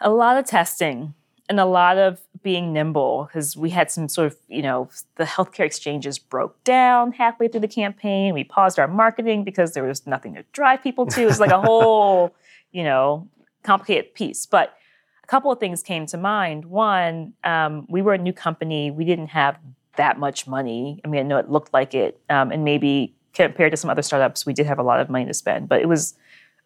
[0.00, 1.14] a lot of testing
[1.48, 5.24] and a lot of being nimble because we had some sort of, you know, the
[5.24, 8.34] healthcare exchanges broke down halfway through the campaign.
[8.34, 11.22] We paused our marketing because there was nothing to drive people to.
[11.22, 12.34] It was like a whole,
[12.72, 13.26] you know,
[13.62, 14.44] complicated piece.
[14.44, 14.76] But
[15.24, 16.66] a couple of things came to mind.
[16.66, 18.90] One, um, we were a new company.
[18.90, 19.56] We didn't have
[19.96, 21.00] that much money.
[21.06, 24.02] I mean, I know it looked like it, um, and maybe compared to some other
[24.02, 26.14] startups, we did have a lot of money to spend, but it was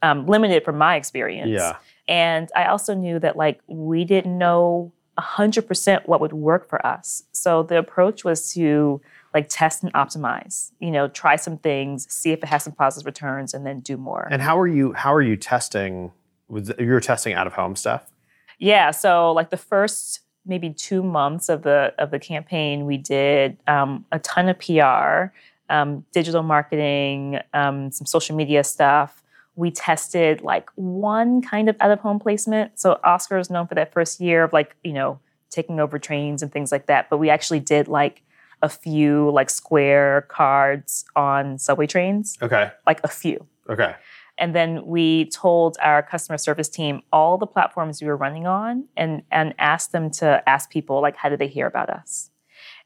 [0.03, 1.51] um, limited from my experience.
[1.51, 1.77] Yeah.
[2.09, 7.25] And I also knew that like we didn't know 100% what would work for us.
[7.33, 9.01] So the approach was to
[9.35, 13.07] like test and optimize, you know, try some things, see if it has some positive
[13.07, 14.29] returns and then do more.
[14.31, 16.13] And how are you, how are you testing?
[16.49, 18.11] Was, you were testing out of home stuff?
[18.59, 23.59] Yeah, so like the first maybe 2 months of the of the campaign we did
[23.67, 25.33] um, a ton of PR,
[25.71, 29.23] um, digital marketing, um, some social media stuff.
[29.57, 32.79] We tested like one kind of out of home placement.
[32.79, 35.19] So Oscar is known for that first year of like, you know,
[35.51, 37.09] taking over trains and things like that.
[37.11, 38.23] But we actually did like
[38.63, 42.71] a few like square cards on subway trains, Okay.
[42.87, 43.47] like a few.
[43.69, 43.95] Okay.
[44.39, 48.87] And then we told our customer service team all the platforms we were running on
[48.97, 52.31] and, and asked them to ask people, like, how did they hear about us?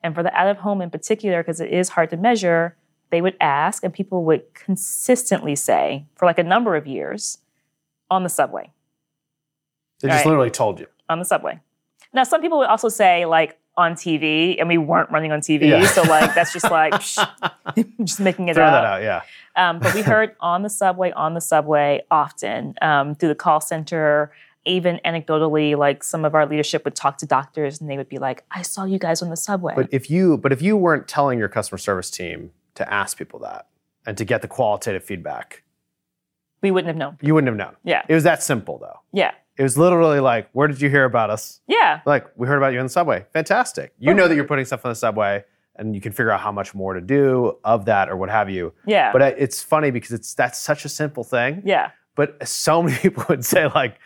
[0.05, 2.77] And for the out of home in particular, because it is hard to measure,
[3.11, 7.39] they would ask and people would consistently say, for like a number of years,
[8.11, 8.71] on the subway,
[10.01, 10.27] They just Right.
[10.31, 10.87] literally told you.
[11.09, 11.59] on the subway.
[12.13, 15.69] Now, some people would also say, like, on TV, and we weren't running on TV.
[15.69, 15.85] Yeah.
[15.87, 17.27] So, like, that's just like, psh,
[18.05, 18.73] just making it Throw up.
[18.73, 19.03] that out.
[19.03, 19.23] Yeah.
[19.57, 23.61] Um, but we heard on the subway, on the subway often um, through the call
[23.61, 24.31] center.
[24.67, 28.19] Even anecdotally, like some of our leadership would talk to doctors and they would be
[28.19, 29.75] like, I saw you guys on the subway.
[29.77, 33.41] But if you but if you weren't telling your customer service team to ask people
[33.41, 33.69] that
[34.07, 35.63] and to get the qualitative feedback,
[36.63, 37.19] we wouldn't have known.
[37.21, 37.77] you wouldn't have known.
[37.85, 38.03] Yeah.
[38.09, 39.01] It was that simple though.
[39.13, 39.33] Yeah.
[39.57, 41.61] It was literally like, where did you hear about us?
[41.69, 42.01] Yeah.
[42.07, 43.25] Like, we heard about you on the subway.
[43.33, 43.93] Fantastic.
[43.99, 44.15] You oh.
[44.15, 45.45] know that you're putting stuff on the subway
[45.77, 48.51] and you can figure out how much more to do of that or what have
[48.51, 48.73] you.
[48.87, 49.13] Yeah.
[49.13, 51.63] But it's funny because it's that's such a simple thing.
[51.65, 51.91] yeah.
[52.17, 53.99] But so many people would say like,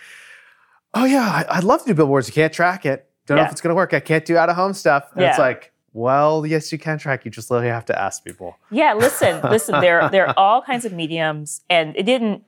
[0.95, 2.29] "Oh yeah, I- I'd love to do billboards.
[2.29, 3.09] You can't track it.
[3.27, 3.93] Don't know if it's going to work.
[3.95, 7.25] I can't do out of home stuff." And it's like, well, yes, you can track.
[7.25, 8.57] You just literally have to ask people.
[8.71, 8.95] Yeah.
[8.95, 11.63] Listen, listen, there, there are all kinds of mediums.
[11.69, 12.45] And it didn't,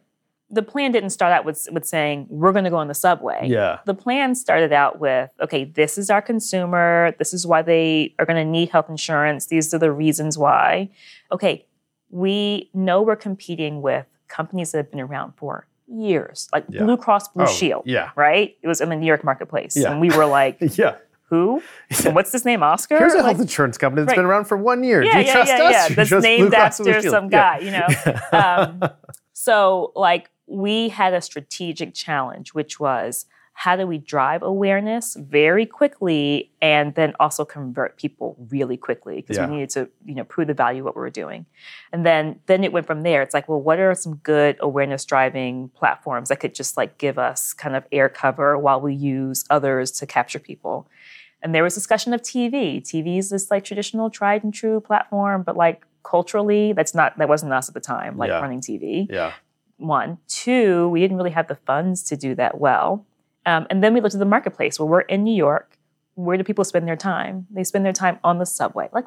[0.50, 3.46] the plan didn't start out with, with saying, we're going to go on the subway.
[3.48, 3.79] Yeah.
[3.87, 7.14] the plan started out with okay, this is our consumer.
[7.18, 9.46] This is why they are going to need health insurance.
[9.46, 10.90] These are the reasons why.
[11.33, 11.66] Okay,
[12.11, 16.85] we know we're competing with companies that have been around for years, like Yeah.
[16.85, 18.11] Blue Cross Blue Oh, Shield, Yeah.
[18.16, 18.57] right?
[18.62, 19.76] It was in the New York marketplace.
[19.76, 19.90] Yeah.
[19.92, 20.96] And we were like, Yeah.
[21.29, 21.62] who?
[22.05, 22.98] And what's this name, Oscar?
[22.98, 24.22] Here's a Like, health insurance company that's right.
[24.22, 25.03] been around for one year.
[25.03, 25.72] yeah, Do you yeah, trust yeah, us?
[25.90, 25.94] yeah.
[25.96, 27.31] That's named after some Yeah.
[27.31, 28.18] guy, you know.
[28.38, 28.90] um,
[29.33, 33.26] so, like, we had a strategic challenge, which was
[33.64, 39.37] how do we drive awareness very quickly and then also convert people really quickly because
[39.37, 39.46] Yeah.
[39.46, 41.44] we needed to, you know, prove the value of what we were doing.
[41.92, 43.20] And then then it went from there.
[43.20, 47.18] It's like, well, what are some good awareness driving platforms that could just like give
[47.18, 50.88] us kind of air cover while we use others to capture people?
[51.42, 52.81] And there was discussion of TV.
[52.81, 57.29] TV is this like traditional tried and true platform, but like culturally, that's not that
[57.29, 58.40] wasn't us at the time, like Yeah.
[58.40, 59.07] running TV.
[59.11, 59.33] yeah.
[59.77, 60.16] One.
[60.29, 63.05] Two, we didn't really have the funds to do that well.
[63.51, 64.79] Um, and then we looked at the marketplace.
[64.79, 65.77] Well, we're in New York.
[66.15, 67.47] Where do people spend their time?
[67.51, 68.89] They spend their time on the subway.
[68.93, 69.07] Like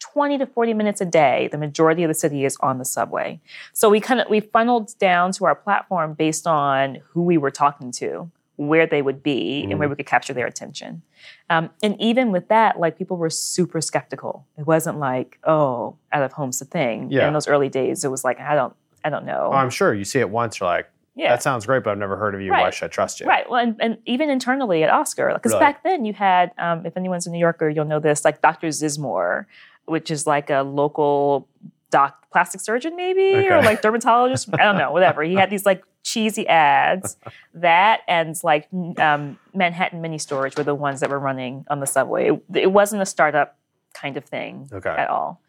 [0.00, 3.40] 20 to 40 minutes a day, the majority of the city is on the subway.
[3.72, 7.50] So we kind of we funneled down to our platform based on who we were
[7.50, 11.00] talking to, where they would be, and where we could capture their attention.
[11.48, 14.46] Um, and even with that, like people were super skeptical.
[14.58, 17.10] It wasn't like, oh, out of home's the thing.
[17.10, 17.26] Yeah.
[17.26, 19.48] In those early days, it was like, I don't, I don't know.
[19.52, 20.60] Oh, I'm sure you see it once.
[20.60, 21.30] You're like, yeah.
[21.30, 22.50] that sounds great, but I've never heard of you.
[22.52, 23.26] Why should I trust you?
[23.26, 23.48] Right.
[23.48, 25.60] Well, and, and even internally at Oscar, because Really?
[25.60, 28.68] back then you had, um, if anyone's a New Yorker, you'll know this, like Dr.
[28.68, 29.46] Zizmor,
[29.86, 31.48] which is like a local
[31.90, 34.48] doc plastic surgeon, maybe, or like dermatologist.
[34.54, 35.22] I don't know, whatever.
[35.22, 37.16] He had these like cheesy ads.
[37.54, 38.68] that and like
[38.98, 42.30] um, Manhattan Mini Storage were the ones that were running on the subway.
[42.30, 43.56] It, it wasn't a startup
[43.94, 44.88] kind of thing Okay.
[44.88, 45.40] at all.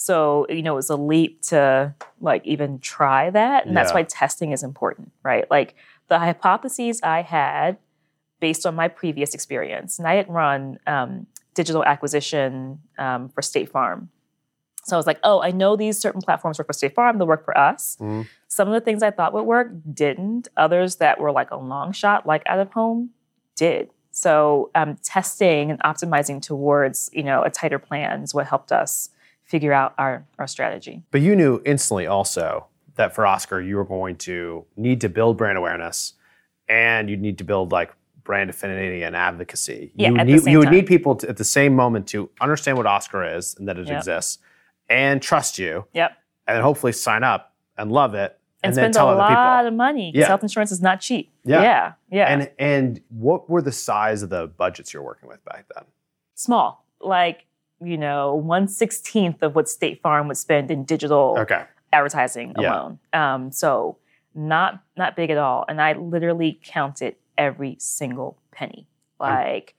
[0.00, 3.66] So, you know, it was a leap to like even try that.
[3.66, 5.44] And that's why testing is important, right?
[5.50, 5.74] Like
[6.08, 7.76] the hypotheses I had
[8.40, 13.68] based on my previous experience, and I had run um, digital acquisition um, for State
[13.68, 14.08] Farm.
[14.84, 17.26] So I was like, oh, I know these certain platforms work for State Farm, they'll
[17.26, 17.98] work for us.
[18.00, 18.26] Mhm.
[18.48, 20.48] Some of the things I thought would work didn't.
[20.56, 23.10] Others that were like a long shot, like out of home,
[23.54, 23.90] did.
[24.12, 29.10] So um, testing and optimizing towards, you know, a tighter plan is what helped us
[29.50, 31.02] figure out our, our strategy.
[31.10, 35.36] But you knew instantly also that for Oscar, you were going to need to build
[35.36, 36.14] brand awareness
[36.68, 39.90] and you'd need to build like brand affinity and advocacy.
[39.96, 40.74] Yeah, you would at the need, same you would time.
[40.74, 43.88] need people to, at the same moment to understand what Oscar is and that it
[43.88, 43.98] Yep.
[43.98, 44.38] exists
[44.88, 46.12] and trust you Yep.
[46.46, 49.22] and then hopefully sign up and love it and, And, then spend tell a other
[49.30, 49.42] people.
[49.42, 50.12] lot of money.
[50.12, 50.26] 'cause Yeah.
[50.26, 51.32] Health insurance is not cheap.
[51.44, 51.62] Yeah.
[51.62, 51.92] Yeah.
[52.10, 52.26] Yeah.
[52.32, 55.84] And and what were the size of the budgets you're working with back then?
[56.34, 57.44] small, like,
[57.82, 61.64] you know, one sixteenth of what State Farm would spend in digital Okay.
[61.92, 62.70] advertising Yeah.
[62.72, 62.98] alone.
[63.12, 63.96] Um, so
[64.34, 65.64] not not big at all.
[65.68, 68.86] And I literally counted every single penny.
[69.18, 69.74] Like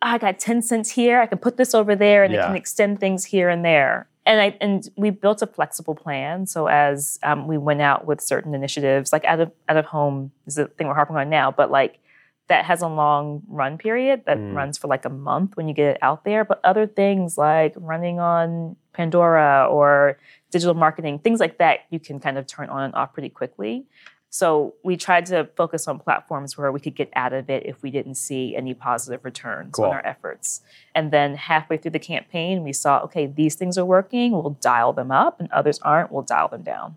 [0.00, 3.00] I got 10 cents here, I can put this over there and it can extend
[3.00, 4.08] things here and there.
[4.24, 6.46] And I and we built a flexible plan.
[6.46, 10.30] So as um, we went out with certain initiatives, like out of out of home
[10.46, 11.98] is the thing we're harping on now, but like
[12.48, 14.54] that has a long run period that Mm.
[14.54, 16.44] runs for like a month when you get it out there.
[16.44, 20.18] But other things like running on Pandora or
[20.50, 23.84] digital marketing, things like that, you can kind of turn on and off pretty quickly.
[24.30, 27.82] So we tried to focus on platforms where we could get out of it if
[27.82, 29.86] we didn't see any positive returns Cool.
[29.86, 30.60] on our efforts.
[30.94, 34.92] And then halfway through the campaign, we saw, okay, these things are working, we'll dial
[34.92, 36.96] them up, and others aren't, we'll dial them down.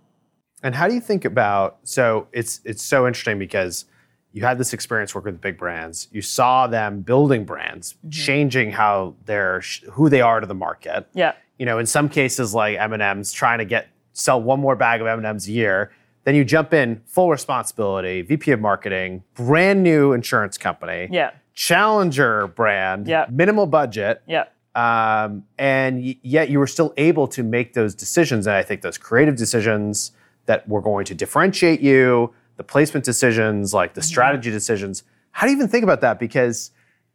[0.64, 3.86] And how do you think about so it's it's so interesting because
[4.34, 6.08] you had this experience working with big brands.
[6.12, 8.10] You saw them building brands, Mm-hmm.
[8.12, 11.08] changing how they're who they are to the market.
[11.14, 11.34] Yeah.
[11.58, 15.08] You know, in some cases like M&M's trying to get sell one more bag of
[15.08, 15.92] M&M's a year,
[16.24, 21.32] then you jump in full responsibility, VP of marketing, brand new insurance company, Yeah.
[21.54, 23.26] challenger brand, Yeah.
[23.30, 24.46] minimal budget, Yeah.
[24.76, 28.48] um, and yet you were still able to make those decisions.
[28.48, 30.12] And I think those creative decisions
[30.46, 35.02] that were going to differentiate you, the placement decisions, like the strategy decisions.
[35.32, 36.20] How do you even think about that?
[36.20, 36.70] Because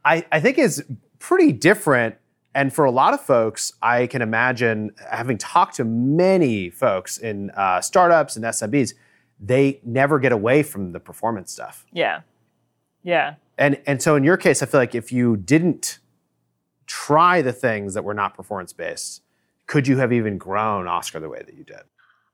[0.05, 0.83] I, I think it's
[1.21, 2.17] pretty different.
[2.53, 7.51] And for a lot of folks, I can imagine having talked to many folks in
[7.51, 8.95] uh, startups and SMBs,
[9.39, 11.87] they never get away from the performance stuff.
[11.93, 12.23] Yeah.
[13.05, 13.35] Yeah.
[13.57, 16.01] And and so in your case, I feel like if you didn't
[16.87, 19.23] try the things that were not performance based,
[19.69, 21.85] could you have even grown Oscar the way that you did?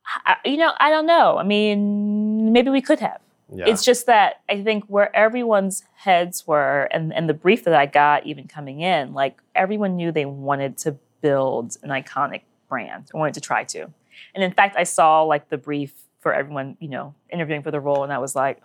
[0.07, 1.39] I, you know, I don't know.
[1.39, 3.21] I mean, maybe we could have.
[3.55, 3.67] Yeah.
[3.69, 7.87] It's just that I think where everyone's heads were, and, and the brief that I
[7.87, 13.21] got even coming in, like everyone knew they wanted to build an iconic brand, or
[13.21, 13.91] wanted to try to.
[14.35, 17.81] And in fact, I saw like the brief for everyone, you know, interviewing for the
[17.81, 18.63] role, and I was like,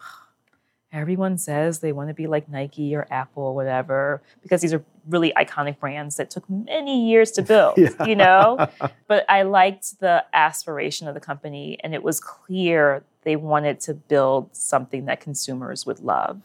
[0.92, 4.84] everyone says they want to be like Nike or Apple or whatever, because these are
[5.08, 8.06] really iconic brands that took many years to build, Yeah.
[8.06, 8.68] you know?
[9.08, 13.94] but I liked the aspiration of the company, and it was clear they wanted to
[13.94, 16.42] build something that consumers would love.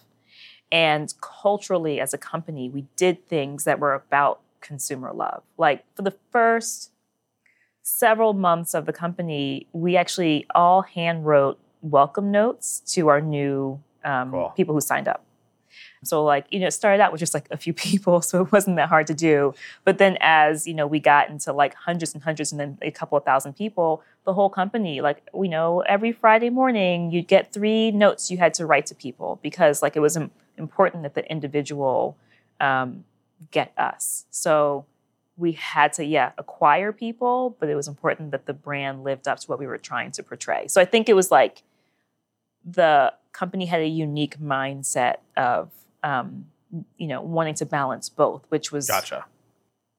[0.71, 5.43] And culturally, as a company, we did things that were about consumer love.
[5.59, 6.91] Like for the first
[7.83, 13.81] several months of the company, we actually all hand wrote welcome notes to our new
[14.05, 14.53] um, Cool.
[14.57, 15.25] people who signed up.
[16.05, 18.53] So like, you know, it started out with just like a few people, so it
[18.53, 19.55] wasn't that hard to do.
[19.85, 22.91] But then as, you know, we got into like hundreds and hundreds and then a
[22.91, 27.53] couple of thousand people, the whole company, like, you know, every Friday morning you'd get
[27.53, 31.15] three notes you had to write to people because like it was im- important that
[31.15, 32.17] the individual
[32.61, 33.05] um,
[33.51, 34.27] get us.
[34.31, 34.85] So
[35.37, 39.39] we had to, yeah, acquire people, but it was important that the brand lived up
[39.41, 40.67] to what we were trying to portray.
[40.69, 41.63] So I think it was like
[42.65, 45.71] the company had a unique mindset of
[46.03, 46.47] um,
[46.97, 49.25] you know wanting to balance both which was Gotcha.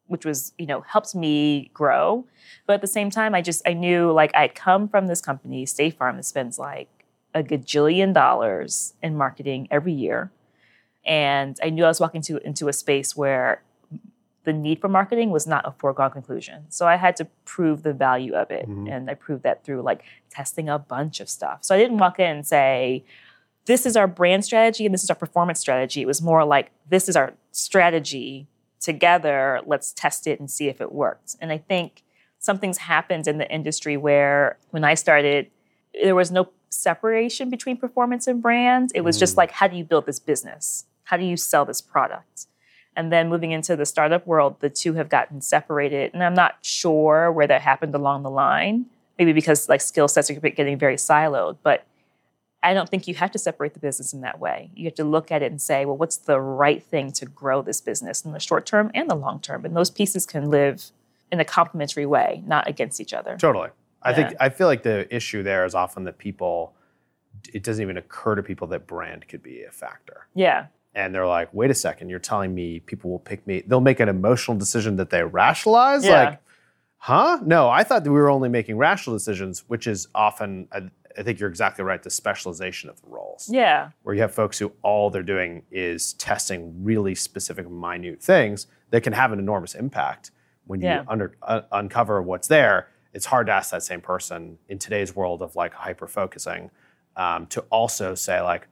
[0.08, 2.26] which was you know helped me grow
[2.66, 5.66] but at the same time i just i knew like i'd come from this company
[5.66, 6.90] state farm that spends like
[7.36, 10.32] a gajillion dollars in marketing every year
[11.06, 13.62] and i knew i was walking to, into a space where
[14.44, 17.94] the need for marketing was not a foregone conclusion so i had to prove the
[17.94, 18.92] value of it Mhm.
[18.92, 22.20] and i proved that through like testing a bunch of stuff so i didn't walk
[22.20, 23.04] in and say
[23.66, 26.02] this is our brand strategy and this is our performance strategy.
[26.02, 28.46] It was more like this is our strategy
[28.82, 29.62] together.
[29.66, 31.38] Let's test it and see if it works.
[31.40, 32.04] And I think
[32.40, 35.50] something's happened in the industry where when I started,
[36.04, 38.92] there was no separation between performance and brand.
[38.94, 39.38] It was just Mm.
[39.38, 40.86] like, how do you build this business?
[41.06, 42.48] How do you sell this product?
[42.96, 46.12] And then moving into the startup world, the two have gotten separated.
[46.14, 48.86] And I'm not sure where that happened along the line.
[49.18, 51.58] Maybe because like skill sets are getting very siloed.
[51.64, 51.86] But
[52.62, 54.70] I don't think you have to separate the business in that way.
[54.76, 57.62] You have to look at it and say, well, what's the right thing to grow
[57.62, 59.66] this business in the short term and the long term?
[59.66, 60.92] And those pieces can live
[61.32, 63.38] in a complementary way, not against each other.
[63.38, 63.70] Totally.
[64.02, 64.16] I Yeah.
[64.16, 66.74] think I feel like the issue there is often that people
[67.54, 70.28] it doesn't even occur to people that brand could be a factor.
[70.34, 70.68] Yeah.
[70.96, 74.00] And they're like, wait a second, you're telling me people will pick me, they'll make
[74.00, 76.06] an emotional decision that they rationalize?
[76.06, 76.24] Yeah.
[76.24, 76.40] Like,
[76.98, 77.40] huh?
[77.44, 81.24] No, I thought that we were only making rational decisions, which is often, I, I
[81.24, 83.50] think you're exactly right, the specialization of the roles.
[83.52, 83.90] Yeah.
[84.04, 89.02] Where you have folks who all they're doing is testing really specific, minute things that
[89.02, 90.30] can have an enormous impact.
[90.66, 91.04] When you Yeah.
[91.08, 95.42] under, uh, uncover what's there, it's hard to ask that same person in today's world
[95.42, 96.70] of like hyper focusing
[97.16, 98.68] um, to also say like,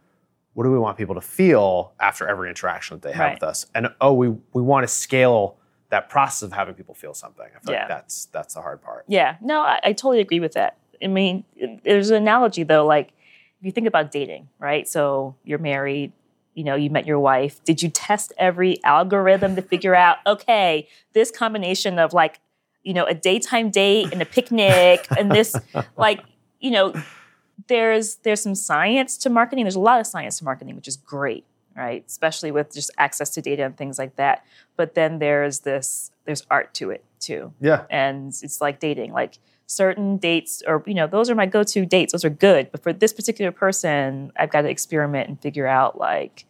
[0.54, 3.34] what do we want people to feel after every interaction that they have Right.
[3.36, 3.66] with us?
[3.74, 5.58] And oh, we we want to scale
[5.90, 7.46] that process of having people feel something.
[7.46, 7.80] I feel Yeah.
[7.82, 9.06] like that's that's the hard part.
[9.08, 10.78] Yeah, no, I, I totally agree with that.
[11.04, 11.44] I mean,
[11.84, 13.10] there's an analogy though, like
[13.60, 14.88] if you think about dating, right?
[14.88, 16.12] So you're married,
[16.54, 17.64] you know, you met your wife.
[17.64, 22.40] Did you test every algorithm to figure out, okay, this combination of like,
[22.84, 25.60] you know, a daytime date and a picnic and this,
[25.98, 26.22] like,
[26.60, 26.94] you know,
[27.68, 29.66] there's there's some science to marketing.
[29.66, 31.46] There's a lot of science to marketing, which is great,
[31.76, 32.04] right?
[32.08, 34.44] Especially with just access to data and things like that.
[34.78, 37.84] But then there's this there's art to it too Yeah.
[37.90, 39.38] and it's like dating like
[39.68, 42.92] certain dates or you know those are my go-to dates those are good but for
[42.92, 46.46] this particular person i've got to experiment and figure out like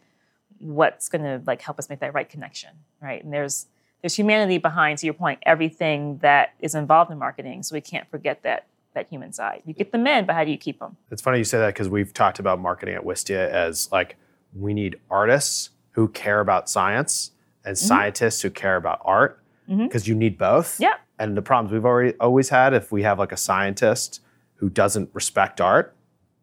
[0.60, 2.70] what's going to like help us make that right connection
[3.02, 3.68] right and there's
[4.02, 8.10] there's humanity behind to your point everything that is involved in marketing so we can't
[8.10, 10.98] forget that that human side you get them in but how do you keep them
[11.10, 14.18] It's funny you say that because we've talked about marketing at Wistia as like
[14.54, 17.32] we need artists who care about science
[17.66, 17.88] and mm-hmm.
[17.88, 19.86] scientists who care about art mm-hmm.
[19.86, 20.80] because you need both.
[20.80, 20.96] Yeah.
[21.20, 24.22] And the problems we've already always had if we have like a scientist
[24.56, 25.96] who doesn't respect art,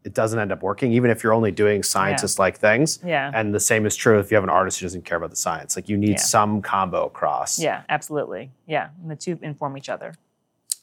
[0.05, 3.01] it doesn't end up working, even if you're only doing scientist like things.
[3.05, 3.31] Yeah.
[3.35, 5.37] And the same is true if you have an artist who doesn't care about the
[5.37, 5.77] science.
[5.77, 6.17] Like you need Yeah.
[6.17, 7.59] some combo across.
[7.59, 10.15] yeah absolutely yeah and the two inform each other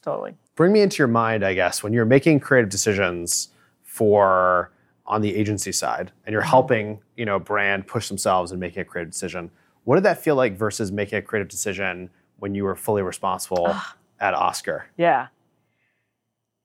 [0.06, 3.50] totally bring me into your mind, I guess, when you're making creative decisions
[3.84, 4.72] for
[5.06, 6.50] on the agency side and you're mm-hmm.
[6.50, 9.52] helping, you know, brand push themselves and making a creative decision.
[9.84, 13.68] What did that feel like versus making a creative decision when you were fully responsible
[13.70, 13.96] ah.
[14.20, 14.88] at Oscar?
[14.98, 15.28] Yeah.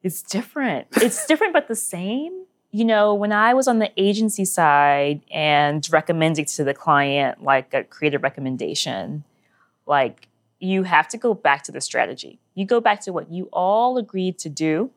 [0.03, 0.87] It's different.
[0.97, 2.45] It's different, but the same.
[2.71, 7.75] You know, when I was on the agency side and recommending to the client like
[7.75, 9.25] a creative recommendation,
[9.87, 10.29] like
[10.61, 12.39] you have to go back to the strategy.
[12.55, 14.91] You go back to what you all agreed to do.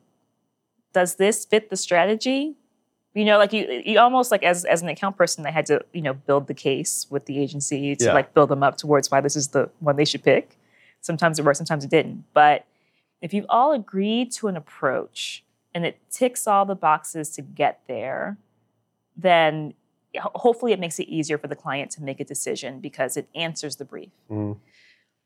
[0.93, 2.55] Does this fit the strategy?
[3.15, 5.83] You know, like you, you almost like as as an account person, I had to
[5.93, 8.13] you know build the case with the agency to Yeah.
[8.13, 10.57] like build them up towards why this is the one they should pick.
[11.01, 12.25] Sometimes it worked, sometimes it didn't.
[12.33, 12.65] But
[13.21, 15.43] if you've all agreed to an approach
[15.73, 18.37] and it ticks all the boxes to get there,
[19.15, 19.73] then
[20.17, 23.77] hopefully it makes it easier for the client to make a decision because it answers
[23.77, 24.09] the brief.
[24.29, 24.57] Mhm.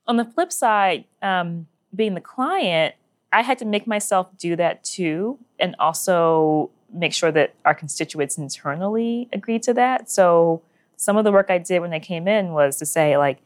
[0.08, 2.96] On the flip side, um, being the client,
[3.32, 8.38] I had to make myself do that too, and also make sure that our constituents
[8.38, 10.10] internally agreed to that.
[10.10, 10.62] So
[10.96, 13.40] some of the work I did when they came in was to say, like,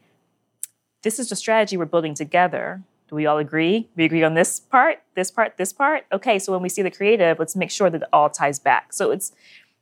[1.02, 2.82] this is the strategy we're building together.
[3.08, 3.90] Do we all agree?
[3.96, 6.06] We agree on this part, this part, this part.
[6.12, 8.92] Okay, so when we see the creative, let's make sure that it all ties back.
[8.92, 9.32] So it's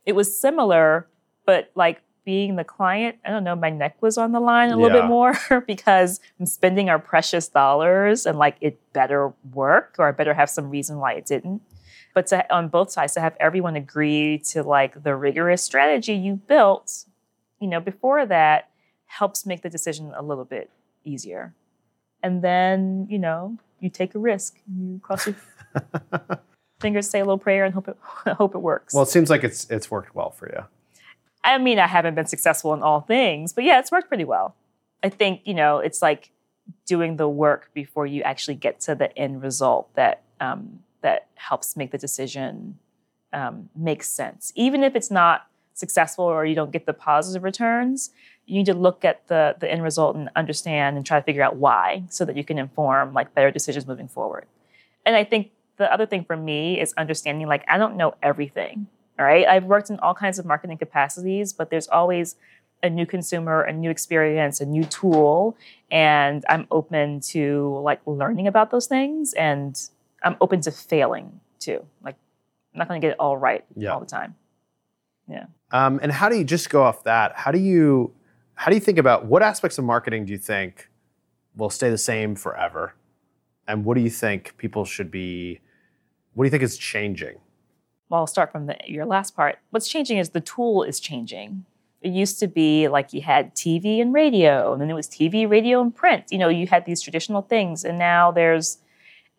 [0.05, 1.07] it was similar,
[1.45, 4.75] but like being the client, I don't know, my neck was on the line a
[4.77, 5.01] little Yeah.
[5.03, 5.33] bit more
[5.67, 10.49] because I'm spending our precious dollars and like it better work or I better have
[10.49, 11.61] some reason why it didn't.
[12.13, 16.35] But to, on both sides, to have everyone agree to like the rigorous strategy you
[16.35, 17.05] built,
[17.59, 18.69] you know, before that
[19.05, 20.69] helps make the decision a little bit
[21.03, 21.53] easier.
[22.21, 24.57] And then, you know, you take a risk.
[24.71, 25.35] You cross your
[26.79, 27.97] fingers, say a little prayer, and hope it
[28.37, 28.93] hope it works.
[28.93, 30.65] Well, it seems like it's it's worked well for you.
[31.43, 34.55] I mean, I haven't been successful in all things, but yeah, it's worked pretty well.
[35.03, 36.31] I think, you know, it's like
[36.85, 41.75] doing the work before you actually get to the end result that um, that helps
[41.75, 42.77] make the decision
[43.33, 44.51] um, make sense.
[44.55, 48.11] Even if it's not successful or you don't get the positive returns,
[48.45, 51.43] you need to look at the the end result and understand and try to figure
[51.43, 54.45] out why so that you can inform like better decisions moving forward.
[55.05, 58.87] And I think the other thing for me is understanding like I don't know everything.
[59.21, 59.47] All right.
[59.47, 62.37] I've worked in all kinds of marketing capacities, but there's always
[62.81, 65.55] a new consumer, a new experience, a new tool.
[65.91, 69.79] And I'm open to like learning about those things and
[70.23, 71.85] I'm open to failing too.
[72.03, 72.15] Like
[72.73, 73.91] I'm not gonna get it all right Yeah.
[73.91, 74.33] all the time.
[75.27, 75.45] Yeah.
[75.69, 77.33] Um, and how do you just go off that?
[77.35, 78.15] How do you
[78.55, 80.89] how do you think about what aspects of marketing do you think
[81.55, 82.95] will stay the same forever,
[83.67, 85.59] and what do you think people should be?
[86.33, 87.37] What do you think is changing?
[88.11, 89.59] Well, I'll start from the, your last part.
[89.69, 91.63] What's changing is the tool is changing.
[92.01, 95.49] It used to be like you had TV and radio, and then it was TV,
[95.49, 96.25] radio, and print.
[96.29, 98.79] You know, you had these traditional things, and now there's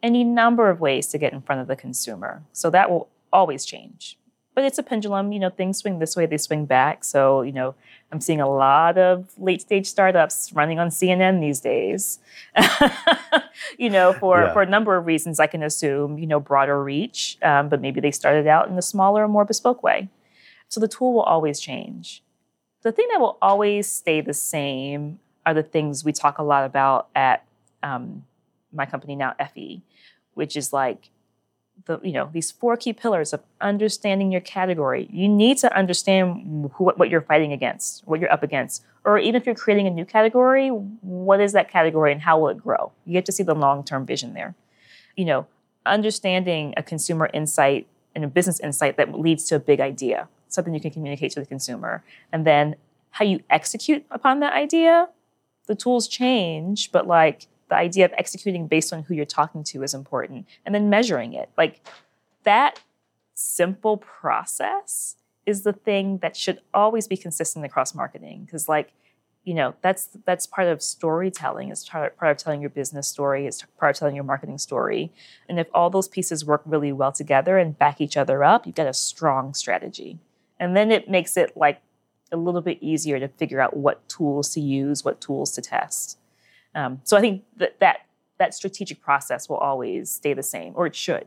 [0.03, 2.45] any number of ways to get in front of the consumer.
[2.55, 4.17] So that will always change.
[4.55, 7.05] But it's a pendulum, you know, things swing this way, they swing back.
[7.05, 7.75] So, you know,
[8.11, 12.19] I'm seeing a lot of late stage startups running on CNN these days.
[13.79, 14.53] you know, for, Yeah.
[14.53, 18.01] for a number of reasons, I can assume, you know, broader reach, um, but maybe
[18.01, 20.09] they started out in a smaller, more bespoke way.
[20.69, 22.23] So the tool will always change.
[22.83, 26.65] The thing that will always stay the same are the things we talk a lot
[26.65, 27.45] about at
[27.83, 28.25] um,
[28.73, 29.83] my company now, Effie,
[30.35, 31.11] which is like
[31.87, 35.09] the you know these four key pillars of understanding your category.
[35.13, 39.41] You need to understand who, what you're fighting against, what you're up against, or even
[39.41, 42.93] if you're creating a new category, what is that category and how will it grow?
[43.05, 44.55] You get to see the long term vision there.
[45.17, 45.47] You know,
[45.85, 50.75] understanding a consumer insight and a business insight that leads to a big idea, something
[50.75, 52.77] you can communicate to the consumer, and then
[53.11, 55.09] how you execute upon that idea.
[55.67, 59.83] The tools change, but like the idea of executing based on who you're talking to
[59.83, 61.49] is important and then measuring it.
[61.57, 61.81] Like
[62.43, 62.83] that
[63.33, 65.17] simple process
[65.47, 68.93] is the thing that should always be consistent across marketing because like
[69.43, 73.65] you know that's that's part of storytelling it's part, of telling your business story it's
[73.79, 75.11] part of telling your marketing story.
[75.49, 78.77] And if all those pieces work really well together and back each other up you've
[78.77, 80.19] got a strong strategy.
[80.61, 81.81] And then it makes it like
[82.31, 86.19] a little bit easier to figure out what tools to use what tools to test
[86.75, 88.07] um, so I think that, that
[88.39, 91.27] that strategic process will always stay the same, or it should.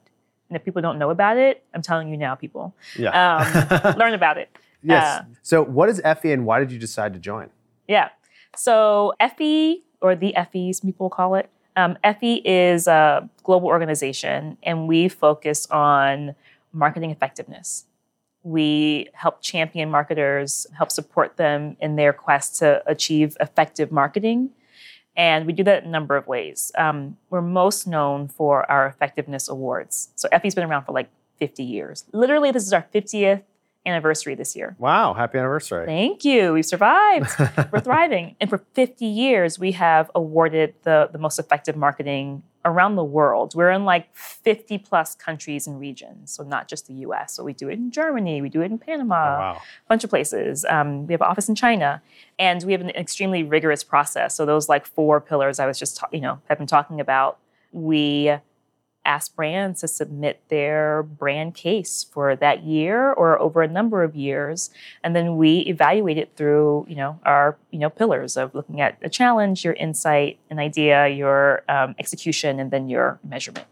[0.49, 3.11] And if people don't know about it, I'm telling you now, people, Yeah.
[3.11, 4.49] um, learn about it.
[4.83, 5.21] yes.
[5.21, 7.49] Uh, so, what is Effie and why did you decide to join?
[7.87, 8.09] Yeah.
[8.55, 14.87] So Effie, or the Effies, people call it, um, Effie is a global organization, and
[14.87, 16.35] we focus on
[16.71, 17.85] marketing effectiveness.
[18.43, 24.51] We help champion marketers, help support them in their quest to achieve effective marketing.
[25.17, 26.71] And we do that a number of ways.
[26.77, 30.09] Um, we're most known for our effectiveness awards.
[30.15, 32.05] So Effie's been around for like 50 years.
[32.11, 33.43] Literally, this is our 50th
[33.85, 34.75] anniversary this year.
[34.79, 35.85] Wow, happy anniversary.
[35.85, 36.53] Thank you.
[36.53, 37.29] We've survived.
[37.71, 38.35] We're thriving.
[38.41, 43.53] And for 50 years, we have awarded the, the most effective marketing around the world.
[43.55, 46.31] We're in like 50 plus countries and regions.
[46.31, 47.33] So not just the US.
[47.33, 49.51] So we do it in Germany, we do it in Panama, Oh, wow.
[49.55, 50.65] a bunch of places.
[50.67, 52.01] Um, we have an office in China.
[52.37, 54.35] And we have an extremely rigorous process.
[54.35, 57.37] So those like four pillars I was just, ta- you know, have been talking about.
[57.71, 58.33] We
[59.05, 64.15] ask brands to submit their brand case for that year or over a number of
[64.15, 64.69] years.
[65.03, 68.97] And then we evaluate it through you know our you know pillars of looking at
[69.01, 73.67] a challenge your insight an idea your um, execution and then your measurement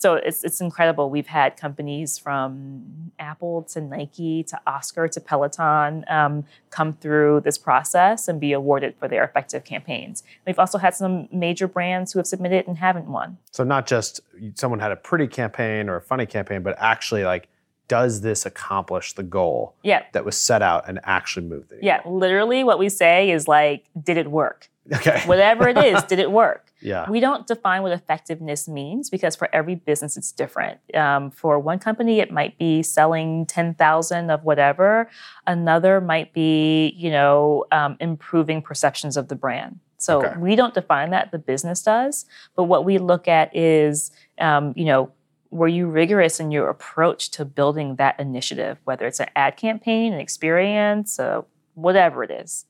[0.00, 6.04] so it's, it's incredible we've had companies from apple to nike to oscar to peloton
[6.08, 10.94] um, come through this process and be awarded for their effective campaigns we've also had
[10.94, 14.20] some major brands who have submitted and haven't won So, not just
[14.54, 17.48] someone had a pretty campaign or a funny campaign, but actually, like,
[17.88, 22.00] does this accomplish the goal yeah that was set out and actually move the Yeah,
[22.06, 24.70] literally what we say is like, did it work?
[24.92, 25.22] Okay.
[25.26, 26.69] Whatever it is, did it work?
[26.80, 27.08] Yeah.
[27.10, 30.80] We don't define what effectiveness means because for every business it's different.
[30.94, 35.08] Um, for one company, it might be selling 10,000 of whatever.
[35.46, 39.78] Another might be, you know, um, improving perceptions of the brand.
[39.98, 40.38] So Okay.
[40.38, 42.24] we don't define that, the business does.
[42.56, 45.12] But what we look at is, um, you know,
[45.50, 50.12] were you rigorous in your approach to building that initiative, whether it's an ad campaign,
[50.12, 51.42] an experience, uh,
[51.74, 52.66] whatever it is?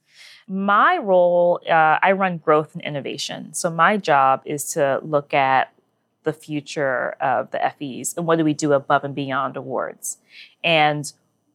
[0.51, 3.55] My role, uh, I run growth and innovation.
[3.55, 5.73] So my job is to look at
[6.25, 10.19] the future of the Effies and what do we do above and beyond awards.
[10.65, 11.13] And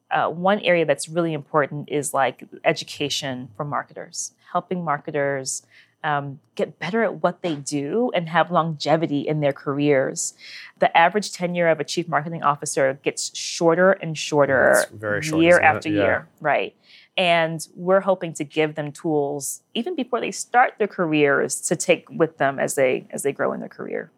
[0.10, 5.64] uh, one area that's really important is like education for marketers, helping marketers
[6.06, 10.36] um, get better at what they do and have longevity in their careers.
[10.80, 14.86] The average tenure of a chief marketing officer gets shorter and shorter
[15.22, 16.02] short, year after Yeah.
[16.02, 16.76] year, right?
[17.18, 22.10] And we're hoping to give them tools even before they start their careers to take
[22.10, 24.12] with them as they as they grow in their career.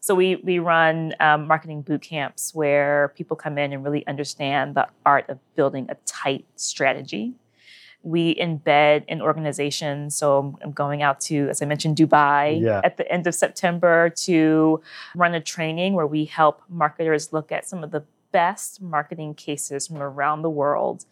[0.00, 4.74] So we we run um, marketing boot camps where people come in and really understand
[4.76, 7.34] the art of building a tight strategy.
[8.02, 10.16] We embed in organizations.
[10.16, 12.80] So I'm- I'm going out to, as I mentioned, Dubai Yeah.
[12.84, 14.80] at the end of September to
[15.16, 19.88] run a training where we help marketers look at some of the best marketing cases
[19.88, 21.04] from around the world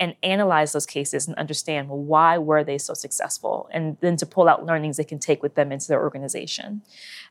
[0.00, 3.68] and analyze those cases and understand well, why were they so successful?
[3.72, 6.82] And then to pull out learnings they can take with them into their organization.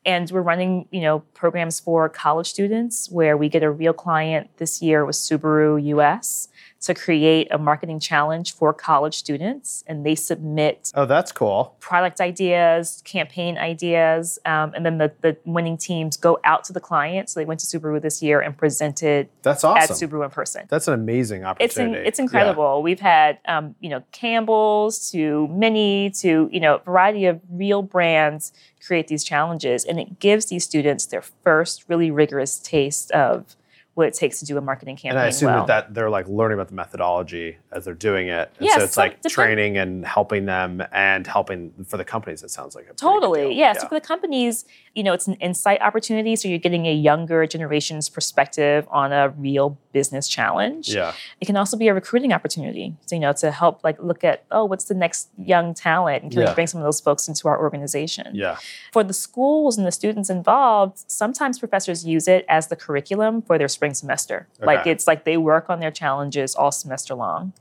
[0.05, 4.49] And we're running you know programs for college students where we get a real client.
[4.57, 6.49] This year with subaru us
[6.79, 11.75] to create a marketing challenge for college students, and they submit Oh, that's cool.
[11.79, 16.79] product ideas, campaign ideas, um, and then the, the winning teams go out to the
[16.79, 17.29] client.
[17.29, 19.81] So they went to Subaru this year and presented That's awesome.
[19.81, 19.89] at.
[19.89, 20.65] Subaru in person.
[20.69, 22.07] That's an amazing It's in, opportunity.
[22.07, 22.81] it's incredible.
[22.83, 27.81] We've had um, you know Campbell's to Mini to you know a variety of real
[27.81, 28.53] brands
[28.85, 33.56] create these challenges, and it gives these students their first really rigorous taste of
[33.97, 35.65] what it takes to do a marketing campaign And I assume well.
[35.65, 38.51] that, that they're like learning about the methodology as they're doing it.
[38.59, 42.05] And Yes, so it's some- like depend- training and helping them and helping for the
[42.05, 43.41] companies, it sounds like a Totally.
[43.41, 43.51] deal.
[43.51, 43.73] Yeah.
[43.73, 46.35] So for the companies, you know, it's an insight opportunity.
[46.35, 50.89] So you're getting a younger generation's perspective on a real business challenge.
[50.93, 51.13] yeah.
[51.41, 52.95] It can also be a recruiting opportunity.
[53.07, 56.21] So, you know, to help like look at, oh, what's the next young talent?
[56.21, 56.49] And can Yeah.
[56.49, 58.27] we bring some of those folks into our organization?
[58.35, 58.57] Yeah.
[58.93, 63.57] For the schools and the students involved, sometimes professors use it as the curriculum for
[63.57, 64.47] their spring semester.
[64.59, 67.53] Like it's like they work on their challenges all semester long.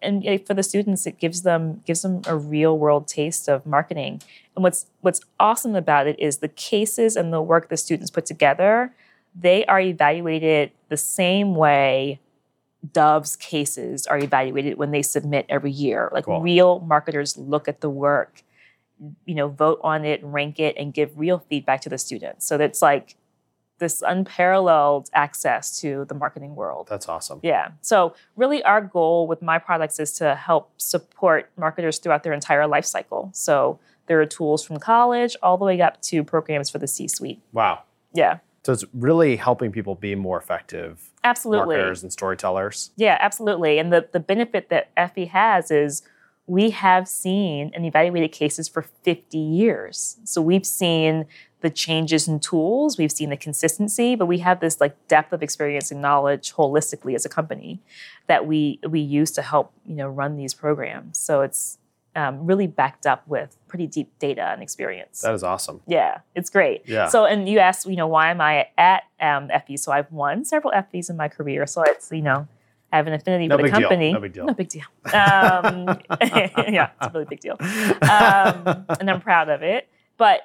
[0.00, 4.20] And for the students, it gives them gives them a real world taste of marketing.
[4.54, 8.26] And what's what's awesome about it is the cases and the work the students put
[8.26, 8.92] together,
[9.34, 12.20] they are evaluated the same way
[12.92, 16.10] Dove's cases are evaluated when they submit every year.
[16.12, 16.40] Like Cool.
[16.40, 18.42] real marketers look at the work,
[19.24, 22.44] you know, vote on it, rank it, and give real feedback to the students.
[22.44, 23.16] So that's like
[23.82, 26.86] this unparalleled access to the marketing world.
[26.88, 27.40] That's awesome.
[27.42, 27.72] Yeah.
[27.80, 32.66] So really our goal with my products is to help support marketers throughout their entire
[32.66, 33.30] life cycle.
[33.34, 37.40] So there are tools from college all the way up to programs for the C-suite.
[37.52, 37.82] Wow.
[38.14, 38.38] Yeah.
[38.64, 41.76] So it's really helping people be more effective Absolutely.
[41.76, 42.92] marketers and storytellers.
[42.96, 43.78] Yeah, absolutely.
[43.78, 46.02] And the, the benefit that Effie has is
[46.46, 50.18] we have seen and evaluated cases for 50 years.
[50.24, 51.26] So we've seen
[51.62, 55.42] the changes in tools, we've seen the consistency, but we have this like depth of
[55.42, 57.80] experience and knowledge holistically as a company
[58.26, 61.18] that we we use to help you know run these programs.
[61.18, 61.78] So it's
[62.14, 65.22] um, really backed up with pretty deep data and experience.
[65.22, 65.80] That is awesome.
[65.86, 66.82] Yeah, it's great.
[66.86, 67.08] Yeah.
[67.08, 69.76] So, and you asked, you know, why am I at um, Effie?
[69.76, 71.66] So I've won several Effies in my career.
[71.66, 72.46] So it's, you know,
[72.92, 73.80] I have an affinity No for the big deal.
[73.80, 74.12] company.
[74.12, 74.44] No big deal.
[74.44, 74.84] No big deal.
[75.06, 75.98] Um,
[76.70, 77.56] yeah, it's a really big deal.
[78.02, 79.88] Um, and I'm proud of it.
[80.18, 80.42] But,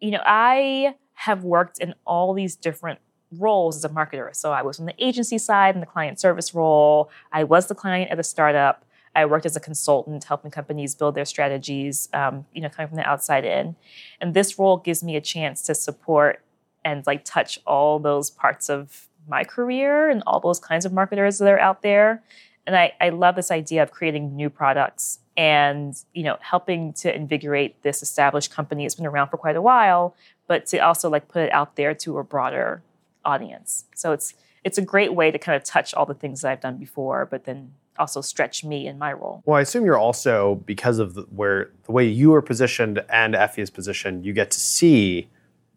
[0.00, 2.98] you know, I have worked in all these different
[3.38, 4.34] roles as a marketer.
[4.34, 7.10] So I was on the agency side and the client service role.
[7.32, 8.84] I was the client at a startup.
[9.16, 12.96] I worked as a consultant, helping companies build their strategies, um, you know, coming from
[12.96, 13.76] the outside in.
[14.20, 16.44] And this role gives me a chance to support
[16.84, 21.38] and like touch all those parts of my career and all those kinds of marketers
[21.38, 22.22] that are out there.
[22.66, 27.14] And I, I love this idea of creating new products and you know helping to
[27.14, 28.84] invigorate this established company.
[28.84, 30.14] It's been around for quite a while,
[30.46, 32.82] but to also like put it out there to a broader
[33.24, 33.84] audience.
[33.94, 36.60] So it's it's a great way to kind of touch all the things that I've
[36.60, 39.42] done before, but then also stretch me in my role.
[39.44, 43.34] Well, I assume you're also because of the, where the way you are positioned and
[43.34, 45.28] Effie is positioned, you get to see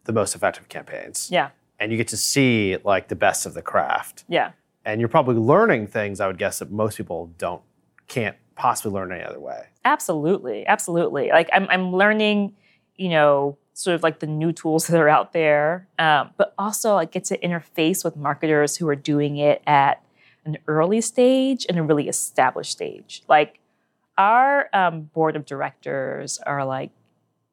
[0.04, 3.62] the most effective campaigns, Yeah, and you get to see like the best of the
[3.62, 4.52] craft, yeah,
[4.84, 6.20] and you're probably learning things.
[6.20, 7.62] I would guess that most people don't
[8.08, 9.66] can't possibly learn any other way.
[9.84, 11.30] absolutely, absolutely.
[11.30, 12.54] Like I'm I'm learning,
[12.96, 16.96] you know, sort of like the new tools that are out there, um, but also
[16.96, 20.02] I get to interface with marketers who are doing it at
[20.44, 23.22] an early stage and a really established stage.
[23.28, 23.60] Like
[24.16, 26.90] our um, board of directors are like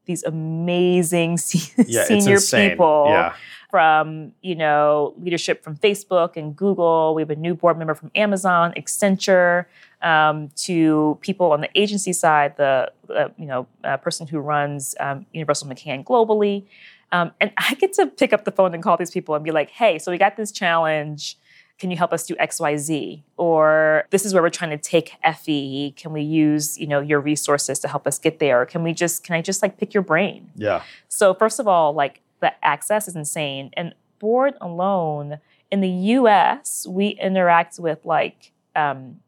[0.05, 3.33] these amazing se- Yeah, senior people Yeah,
[3.75, 7.13] from you know leadership from Facebook and Google.
[7.13, 9.65] We have a new board member from Amazon, Accenture,
[10.01, 14.95] um, to people on the agency side, the uh, you know uh, person who runs
[15.01, 16.63] um, Universal McCann globally.
[17.11, 19.51] Um, and I get to pick up the phone and call these people and be
[19.51, 21.37] like, "Hey, so we got this challenge."
[21.77, 23.23] Can you help us do X, Y, Z?
[23.35, 25.93] Or this is where we're trying to take Effie.
[25.97, 28.61] Can we use, you know, your resources to help us get there?
[28.61, 30.51] Or can we just, can I just like pick your brain?
[30.55, 33.71] yeah, So first of all, like the access is insane.
[33.73, 35.39] And board alone
[35.71, 39.19] in the U.S., we interact with like um,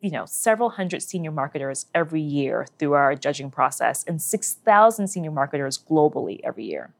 [0.00, 5.08] you know several hundred senior marketers every year through our judging process, and six thousand
[5.08, 6.90] senior marketers globally every year.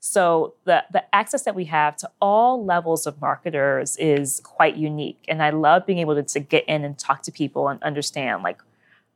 [0.00, 5.24] So the the access that we have to all levels of marketers is quite unique,
[5.28, 8.42] and I love being able to, to get in and talk to people and understand
[8.42, 8.60] like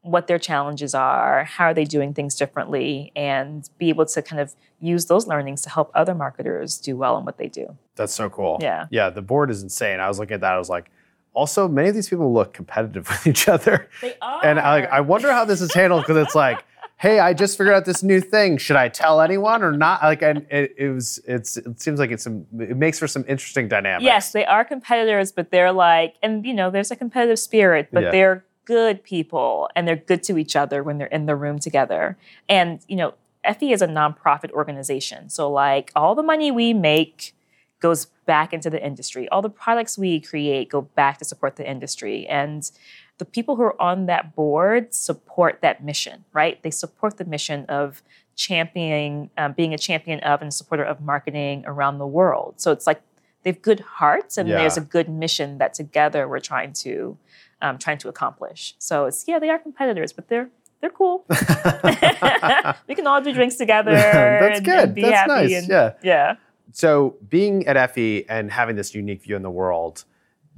[0.05, 4.41] what their challenges are, how are they doing things differently, and be able to kind
[4.41, 7.77] of use those learnings to help other marketers do well in what they do.
[7.97, 8.59] that's so cool.
[8.61, 8.87] Yeah.
[8.91, 9.09] yeah.
[9.11, 10.01] The board is insane.
[10.01, 10.53] I was looking at that.
[10.55, 10.91] I was like,
[11.33, 13.89] also many of these people look competitive with each other.
[14.03, 14.45] They are.
[14.45, 16.63] And I, like, I wonder how this is handled because it's like,
[16.97, 18.57] hey, I just figured out this new thing.
[18.59, 20.03] Should I tell anyone or not?
[20.03, 23.25] Like, and it, it was, it's, it seems like it's some, it makes for some
[23.27, 24.05] interesting dynamics.
[24.05, 28.05] Yes, they are competitors, but they're like, and you know, there's a competitive spirit, but
[28.05, 28.11] Yeah.
[28.11, 32.17] they're good people and they're good to each other when they're in the room together.
[32.49, 37.35] And you know, Effie is a nonprofit organization, so like all the money we make
[37.81, 39.29] goes back into the industry.
[39.29, 42.71] All the products we create go back to support the industry, and
[43.19, 46.61] the people who are on that board support that mission, right?
[46.63, 48.03] They support the mission of
[48.35, 52.55] championing, um, being a champion of and supporter of marketing around the world.
[52.57, 53.01] So it's like
[53.43, 54.57] they have good hearts, and Yeah.
[54.57, 57.19] there's a good mission that together we're trying to
[57.63, 58.75] um, trying to accomplish.
[58.79, 60.49] So it's yeah, they are competitors, but they're
[60.81, 61.25] they're cool.
[62.89, 63.93] we can all do drinks together.
[63.95, 64.89] That's and, good.
[64.91, 65.53] and That's nice.
[65.55, 65.93] and- Yeah.
[66.03, 66.37] yeah.
[66.73, 70.05] So, being at Effie and having this unique view in the world,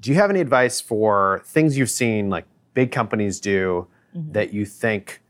[0.00, 3.86] do you have any advice for things you've seen like big companies do
[4.16, 4.32] Mm-hmm.
[4.32, 5.20] that you think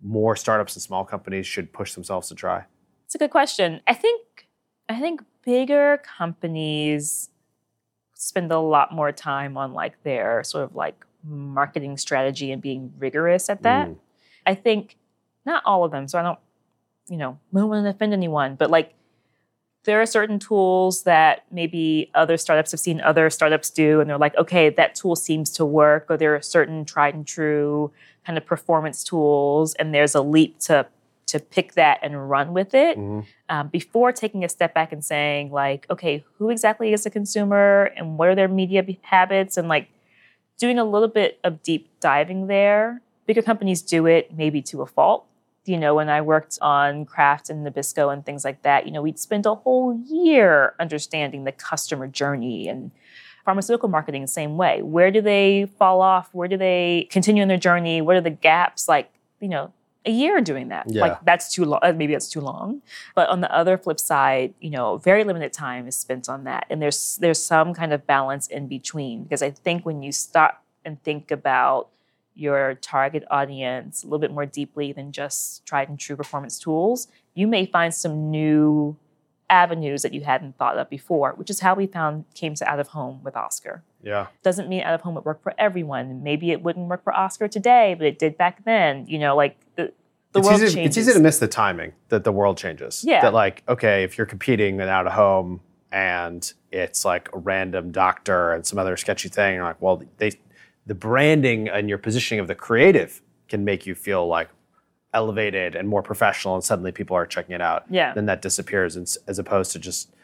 [0.00, 2.64] more startups and small companies should push themselves to try?
[3.06, 3.80] It's a good question.
[3.88, 4.46] I think
[4.88, 7.30] I think bigger companies
[8.14, 12.92] spend a lot more time on like their sort of like marketing strategy and being
[12.98, 13.88] rigorous at that.
[13.88, 13.96] Mm.
[14.46, 14.96] I think
[15.44, 16.38] not all of them, so I don't,
[17.08, 18.94] you know, I don't want to offend anyone, but like
[19.84, 24.18] there are certain tools that maybe other startups have seen other startups do, and they're
[24.18, 27.90] like, okay, that tool seems to work, or there are certain tried and true
[28.26, 30.86] kind of performance tools, and there's a leap to
[31.26, 33.26] to pick that and run with it Mhm.
[33.50, 37.92] um, before taking a step back and saying like, okay, who exactly is the consumer,
[37.96, 39.88] and what are their media habits, and like
[40.58, 43.00] doing a little bit of deep diving there.
[43.26, 45.24] Bigger companies do it maybe to a fault.
[45.64, 49.02] You know, when I worked on Kraft and Nabisco and things like that, you know,
[49.02, 52.90] we'd spend a whole year understanding the customer journey and
[53.44, 54.82] pharmaceutical marketing the same way.
[54.82, 56.30] Where do they fall off?
[56.32, 58.00] Where do they continue in their journey?
[58.00, 58.88] What are the gaps?
[58.88, 59.72] Like, you know,
[60.08, 60.86] a year doing that.
[60.88, 61.02] Yeah.
[61.02, 61.80] Like that's too long.
[61.82, 62.82] Uh, maybe that's too long.
[63.14, 66.66] But on the other flip side, you know, very limited time is spent on that,
[66.70, 70.64] and there's there's some kind of balance in between because I think when you stop
[70.84, 71.88] and think about
[72.34, 77.08] your target audience a little bit more deeply than just tried and true performance tools,
[77.34, 78.96] you may find some new
[79.50, 82.80] avenues that you hadn't thought of before, which is how we found came to out
[82.80, 83.82] of home with Oscar.
[84.02, 84.26] Yeah.
[84.42, 86.22] Doesn't mean out of home would work for everyone.
[86.22, 89.06] Maybe it wouldn't work for Oscar today, but it did back then.
[89.06, 89.92] You know, like the,
[90.32, 90.96] the it's world easy, changes.
[90.96, 93.04] It's easy to miss the timing that the world changes.
[93.06, 93.22] Yeah.
[93.22, 97.90] That like, okay, if you're competing in out of home and it's like a random
[97.90, 100.32] doctor and some other sketchy thing, you're like, well, they
[100.86, 104.48] the branding and your positioning of the creative can make you feel like
[105.14, 107.84] elevated and more professional and suddenly people are checking it out.
[107.90, 108.12] Yeah.
[108.14, 110.14] Then that disappears and as opposed to just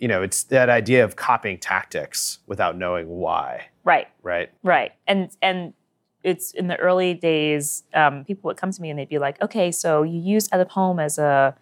[0.00, 4.06] you know, it's that idea of copying tactics without knowing why, right.
[4.22, 4.50] right?
[4.62, 4.92] Right.
[5.06, 5.74] And and
[6.22, 9.40] it's in the early days, um, people would come to me and they'd be like,
[9.42, 11.56] okay, so you use out of home as a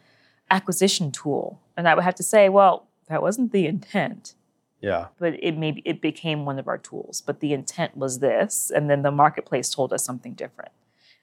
[0.50, 1.60] acquisition tool.
[1.76, 4.34] And I would have to say, well, that wasn't the intent.
[4.80, 5.06] Yeah.
[5.18, 7.20] But it maybe it became one of our tools.
[7.20, 10.72] But the intent was this, and then the marketplace told us something different.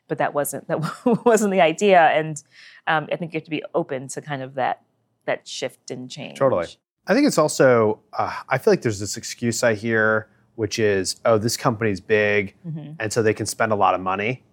[0.07, 0.79] But that wasn't that
[1.25, 1.99] wasn't the idea.
[2.01, 2.41] And
[2.87, 4.81] um, I think you have to be open to kind of that
[5.25, 6.37] that shift and change.
[6.37, 6.67] Totally.
[7.07, 11.17] I think it's also, uh, I feel like there's this excuse I hear, which is,
[11.25, 12.95] oh, this company's big, Mhm.
[12.99, 14.43] and so they can spend a lot of money,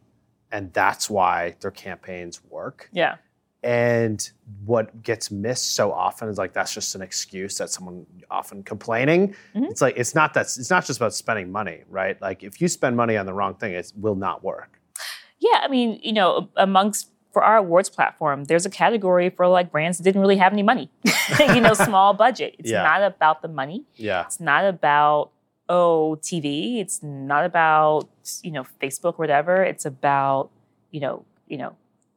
[0.50, 2.88] and that's why their campaigns work.
[2.92, 3.16] Yeah.
[3.62, 4.28] And
[4.64, 9.34] what gets missed so often is like that's just an excuse that someone often complaining.
[9.54, 9.70] Mhm.
[9.70, 12.20] It's like it's not that it's not just about spending money, right?
[12.22, 14.79] Like if you spend money on the wrong thing, it will not work.
[15.40, 19.70] Yeah, I mean, you know, amongst for our awards platform, there's a category for like
[19.70, 20.90] brands that didn't really have any money.
[21.38, 22.56] you know, small budget.
[22.58, 22.82] It's Yeah.
[22.82, 23.84] not about the money.
[23.96, 24.24] Yeah.
[24.24, 25.30] It's not about
[25.68, 26.80] oh TV.
[26.80, 28.08] It's not about
[28.42, 29.62] you know Facebook, whatever.
[29.62, 30.50] It's about
[30.90, 31.76] you know you know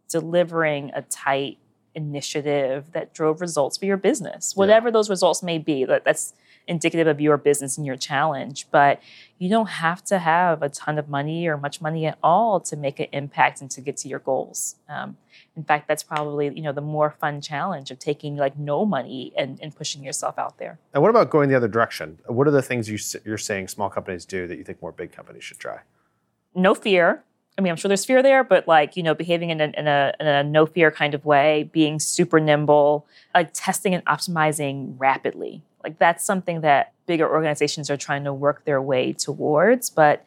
[0.09, 1.57] delivering a tight
[1.95, 5.85] initiative that drove results for your business, whatever those results may be.
[5.85, 6.33] That that's
[6.67, 8.67] indicative of your business and your challenge.
[8.71, 9.01] But
[9.37, 12.77] you don't have to have a ton of money or much money at all to
[12.77, 14.75] make an impact and to get to your goals.
[14.87, 15.17] Um,
[15.55, 19.33] in fact, that's probably you know the more fun challenge of taking like no money
[19.37, 20.79] and, and pushing yourself out there.
[20.93, 22.19] And what about going the other direction?
[22.27, 25.11] What are the things you, you're saying small companies do that you think more big
[25.11, 25.79] companies should try?
[26.55, 27.23] no fear.
[27.57, 29.87] I mean, I'm sure there's fear there, but like, you know, behaving in a, in
[29.87, 33.05] a, in a no fear kind of way, being super nimble,
[33.35, 35.61] like testing and optimizing rapidly.
[35.83, 40.25] Like, that's something that bigger organizations are trying to work their way towards, but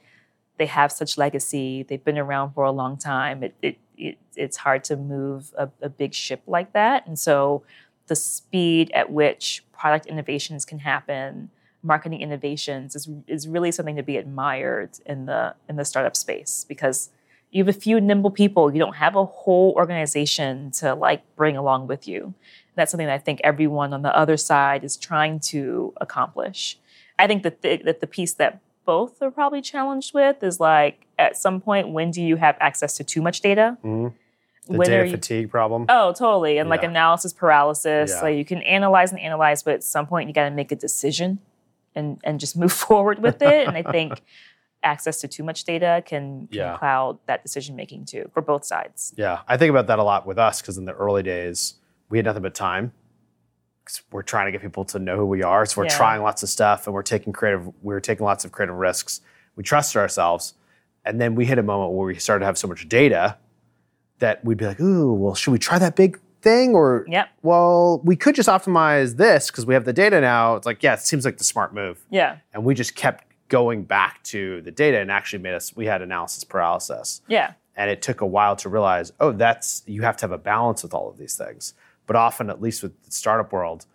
[0.59, 1.83] they have such legacy.
[1.83, 3.43] They've been around for a long time.
[3.43, 7.07] It, it, it, it's hard to move a, a big ship like that.
[7.07, 7.63] And so,
[8.07, 11.51] the speed at which product innovations can happen,
[11.83, 16.65] marketing innovations is, is really something to be admired in the in the startup space
[16.69, 17.11] because
[17.51, 18.73] you have a few nimble people.
[18.73, 22.35] You don't have a whole organization to like bring along with you.
[22.77, 26.79] That's something that I think everyone on the other side is trying to accomplish.
[27.19, 31.07] I think that the, that the piece that both are probably challenged with is like
[31.19, 33.77] at some point when do you have access to too much data?
[33.85, 34.13] Mhm.
[34.69, 35.87] The When data you- fatigue problem.
[35.89, 36.59] Oh, totally.
[36.59, 38.11] And like analysis paralysis.
[38.15, 38.21] Yeah.
[38.21, 40.77] Like you can analyze and analyze, but at some point you got to make a
[40.77, 41.39] decision
[41.95, 43.67] and and just move forward with it.
[43.67, 44.21] and I think
[44.83, 46.77] access to too much data can, can Yeah.
[46.77, 49.15] cloud that decision making too for both sides.
[49.17, 51.75] Yeah, I think about that a lot with us because in the early days
[52.09, 52.93] we had nothing but time.
[54.11, 55.97] we're trying to get people to know who we are, so we're Yeah.
[55.97, 57.67] trying lots of stuff and we're taking creative.
[57.85, 59.21] We were taking lots of creative risks.
[59.55, 60.55] We trusted ourselves,
[61.05, 63.37] and then we hit a moment where we started to have so much data
[64.19, 67.29] that we'd be like, "Ooh, well, should we try that big thing?" Or, Yep.
[67.43, 70.57] well, we could just optimize this because we have the data now.
[70.57, 72.39] It's like, yeah, it seems like the smart move Yeah.
[72.53, 76.03] and we just kept going back to the data and actually made us we had
[76.03, 77.53] analysis paralysis Yeah.
[77.77, 80.83] and it took a while to realize oh that's you have to have a balance
[80.83, 81.73] with all of these things
[82.07, 83.87] but often at least with the startup world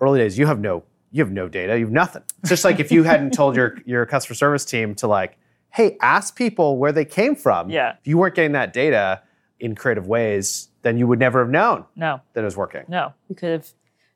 [0.00, 2.80] early days you have no you have no data you have nothing it's just like
[2.80, 5.38] if you hadn't told your your customer service team to like
[5.70, 7.96] hey ask people where they came from Yeah.
[8.00, 9.22] if you weren't getting that data
[9.60, 12.20] in creative ways then you would never have known No.
[12.32, 13.12] that it was working No.
[13.28, 13.68] We could have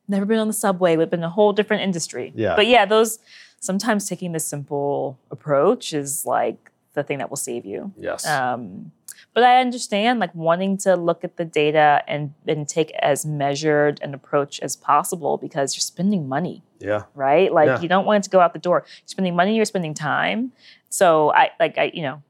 [0.09, 0.95] never been on the subway.
[0.97, 2.31] We've been a whole different industry.
[2.33, 2.55] Yeah.
[2.55, 3.19] But yeah, those
[3.59, 7.91] sometimes taking the simple approach is like the thing that will save you.
[7.97, 8.91] yes Um,
[9.37, 13.99] but I understand like wanting to look at the data and, and take as measured
[14.01, 17.53] an approach as possible because you're spending money, yeah right?
[17.53, 17.79] Like Yeah.
[17.81, 18.83] you don't want it to go out the door.
[18.87, 20.53] You're spending money, you're spending time.
[20.89, 22.23] So I like I, you know,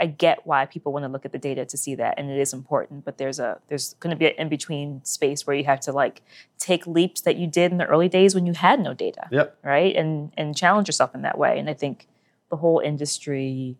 [0.00, 2.40] I get why people want to look at the data to see that, and it
[2.40, 3.04] is important.
[3.04, 5.92] But there's a there's going to be an in between space where you have to
[5.92, 6.20] like
[6.58, 9.56] take leaps that you did in the early days when you had no data yep
[9.62, 9.94] right?
[9.94, 11.60] And and challenge yourself in that way.
[11.60, 12.08] And I think
[12.50, 13.76] the whole industry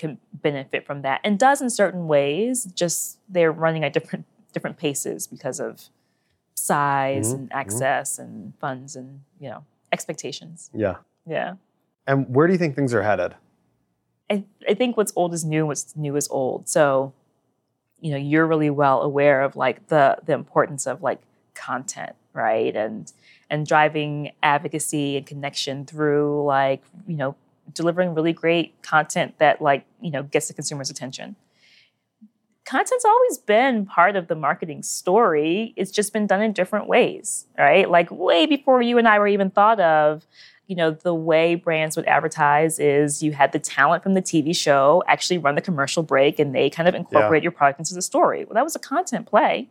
[0.00, 2.64] can benefit from that and does in certain ways.
[2.82, 4.24] Just they're running at different
[4.54, 5.72] different paces because of
[6.54, 10.70] size Mhm, and access and funds and you know expectations.
[10.74, 10.96] yeah
[11.26, 11.54] Yeah.
[12.06, 13.34] and where do you think things are headed
[14.32, 16.68] I, I think what's old is new, and what's new is old.
[16.68, 17.12] So,
[18.00, 21.20] you know, you're really well aware of like the the importance of like
[21.54, 22.74] content, right?
[22.76, 23.10] And
[23.50, 27.34] and driving advocacy and connection through like, you know,
[27.74, 31.36] delivering really great content that like, you know, gets the consumer's attention.
[32.64, 35.74] Content's always been part of the marketing story.
[35.76, 37.90] It's just been done in different ways, right?
[37.90, 40.26] Like way before you and I were even thought of,
[40.68, 44.54] you know, the way brands would advertise is you had the talent from the TV
[44.54, 48.02] show actually run the commercial break and they kind of incorporate your product into the
[48.02, 48.44] story.
[48.44, 49.68] Well, that was a content play.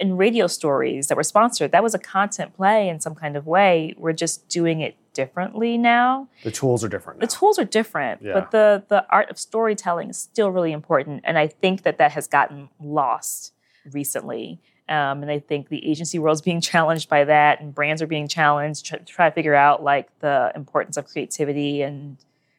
[0.00, 3.46] In radio stories that were sponsored, that was a content play in some kind of
[3.46, 3.94] way.
[3.98, 6.28] We're just doing it differently now.
[6.44, 7.26] the tools are different now.
[7.26, 8.34] The tools are different, Yeah.
[8.34, 12.12] but the the art of storytelling is still really important, and I think that that
[12.12, 13.52] has gotten lost
[13.92, 14.60] recently.
[14.88, 18.06] Um, and I think the agency world is being challenged by that, and brands are
[18.06, 22.16] being challenged to try to figure out like the importance of creativity and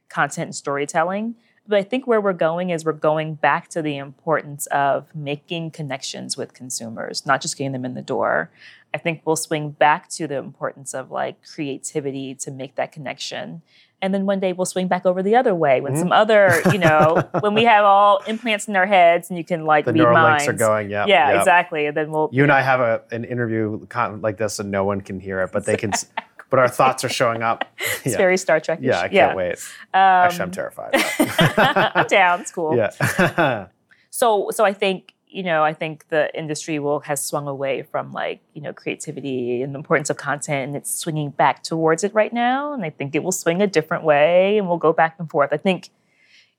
[0.09, 1.35] content and storytelling.
[1.65, 5.71] But I think where we're going is we're going back to the importance of making
[5.71, 8.51] connections with consumers, not just getting them in the door.
[8.93, 13.61] I think we'll swing back to the importance of like creativity to make that connection.
[14.03, 16.01] And then one day we'll swing back over the other way when mm-hmm.
[16.01, 19.65] some other, you know, when we have all implants in our heads and you can
[19.65, 20.45] like the read neural minds.
[20.45, 20.89] links are going.
[20.89, 21.85] Yeah, yeah, exactly.
[21.85, 23.87] And then we'll You and I have a, an interview
[24.19, 25.93] like this, and no one can hear it, but they can.
[26.53, 27.65] but our thoughts are showing up.
[28.03, 28.17] it's yeah.
[28.17, 28.77] very Star Trek.
[28.79, 29.53] yeah, I can't wait.
[29.91, 30.91] Um, Actually, I'm terrified.
[31.95, 32.41] I'm down.
[32.41, 32.77] It's cool.
[32.77, 33.65] yeah,
[34.11, 38.13] so so I think you know I think the industry will has swung away from
[38.13, 42.13] like you know creativity and the importance of content and it's swinging back towards it
[42.13, 45.15] right now and I think it will swing a different way and we'll go back
[45.17, 45.49] and forth.
[45.51, 45.89] I think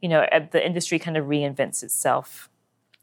[0.00, 2.50] you know uh, the industry kind of reinvents itself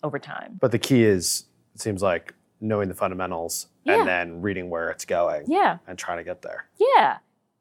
[0.04, 0.58] over time.
[0.60, 4.00] but the key is, it seems like knowing the fundamentals Yeah.
[4.00, 5.80] and then reading where it's going Yeah.
[5.88, 6.66] and trying to get there.
[6.80, 7.18] Yeah.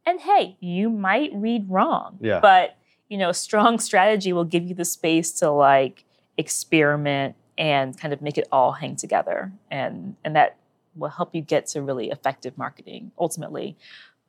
[0.06, 2.18] And hey, you might read wrong.
[2.20, 2.40] Yeah.
[2.40, 2.76] But,
[3.08, 6.04] you know, strong strategy will give you the space to like
[6.36, 9.52] experiment and kind of make it all hang together.
[9.70, 10.56] And and that
[10.96, 13.76] will help you get to really effective marketing ultimately.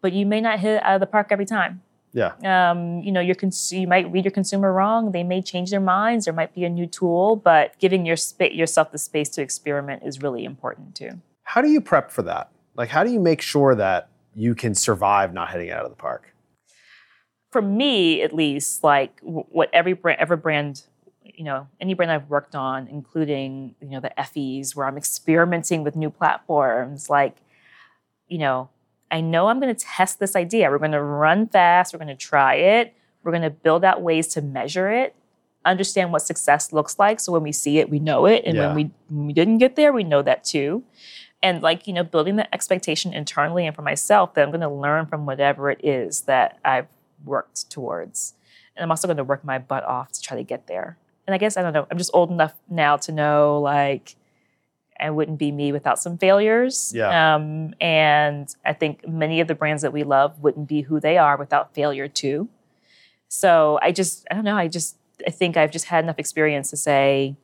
[0.01, 1.81] But you may not hit it out of the park every time.
[2.13, 5.11] Yeah, Um, you know, your cons- you might read your consumer wrong.
[5.13, 6.25] They may change their minds.
[6.25, 10.03] There might be a new tool, but giving your spa- yourself the space to experiment
[10.05, 11.21] is really important too.
[11.43, 12.49] how do you prep for that?
[12.75, 15.89] Like, how do you make sure that you can survive not hitting it out of
[15.91, 16.33] the park?
[17.51, 20.83] for me at least like w- what every brand every brand
[21.23, 25.83] you know any brand i've worked on including you know the Effies where i'm experimenting
[25.83, 27.35] with new platforms like
[28.29, 28.69] you know
[29.11, 32.07] i know i'm going to test this idea we're going to run fast we're going
[32.07, 32.93] to try it
[33.23, 35.15] we're going to build out ways to measure it
[35.65, 37.19] understand what success looks like.
[37.19, 38.43] So when we see it, we know it.
[38.45, 38.67] And Yeah.
[38.67, 40.83] when we when we didn't get there, we know that too.
[41.43, 45.05] And like, you know, building the expectation internally and for myself that I'm gonna learn
[45.05, 46.87] from whatever it is that I've
[47.23, 48.33] worked towards.
[48.75, 50.97] And I'm also gonna work my butt off to try to get there.
[51.27, 54.15] And I guess I don't know, I'm just old enough now to know like
[55.01, 56.91] I wouldn't be me without some failures.
[56.95, 57.35] Yeah.
[57.35, 61.17] Um, and I think many of the brands that we love wouldn't be who they
[61.17, 62.49] are without failure too.
[63.27, 66.69] So I just, I don't know, I just, I think I've just had enough experience
[66.69, 67.35] to say,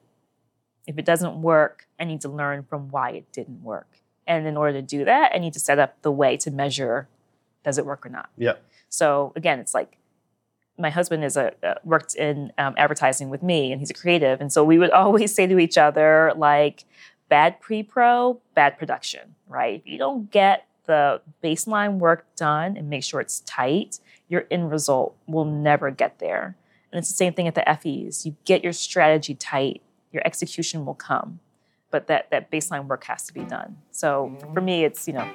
[0.86, 3.88] if it doesn't work, I need to learn from why it didn't work.
[4.26, 7.08] And in order to do that, I need to set up the way to measure
[7.64, 8.30] does it work or not.
[8.38, 8.64] Yep.
[8.89, 9.97] So again, it's like
[10.78, 14.39] my husband is a uh, worked in um, advertising with me, and he's a creative,
[14.39, 16.86] and so we would always say to each other like,
[17.30, 19.82] "Bad pre-pro, bad production." Right?
[19.84, 24.71] If you don't get the baseline work done and make sure it's tight, your end
[24.71, 26.55] result will never get there.
[26.91, 28.25] And it's the same thing at the Effies.
[28.25, 31.39] You get your strategy tight, your execution will come,
[31.91, 33.78] but that that baseline work has to be done.
[33.91, 34.65] So for mm-hmm.
[34.65, 35.30] me, it's you know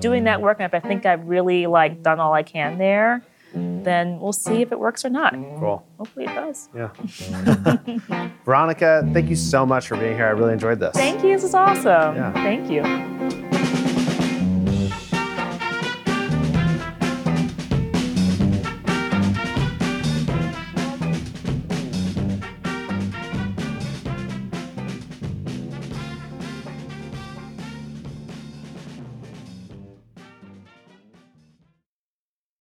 [0.00, 3.22] doing that work, and if I think I've really like done all I can there,
[3.54, 3.84] Mm.
[3.84, 5.32] then we'll see if it works or not.
[5.32, 5.84] Cool.
[5.96, 6.68] Hopefully it does.
[6.74, 6.90] Yeah.
[8.44, 10.26] Veronica, thank you so much for being here.
[10.26, 10.94] I really enjoyed this.
[10.94, 11.32] Thank you.
[11.32, 12.16] This is awesome.
[12.16, 12.32] Yeah.
[12.32, 13.47] Thank you.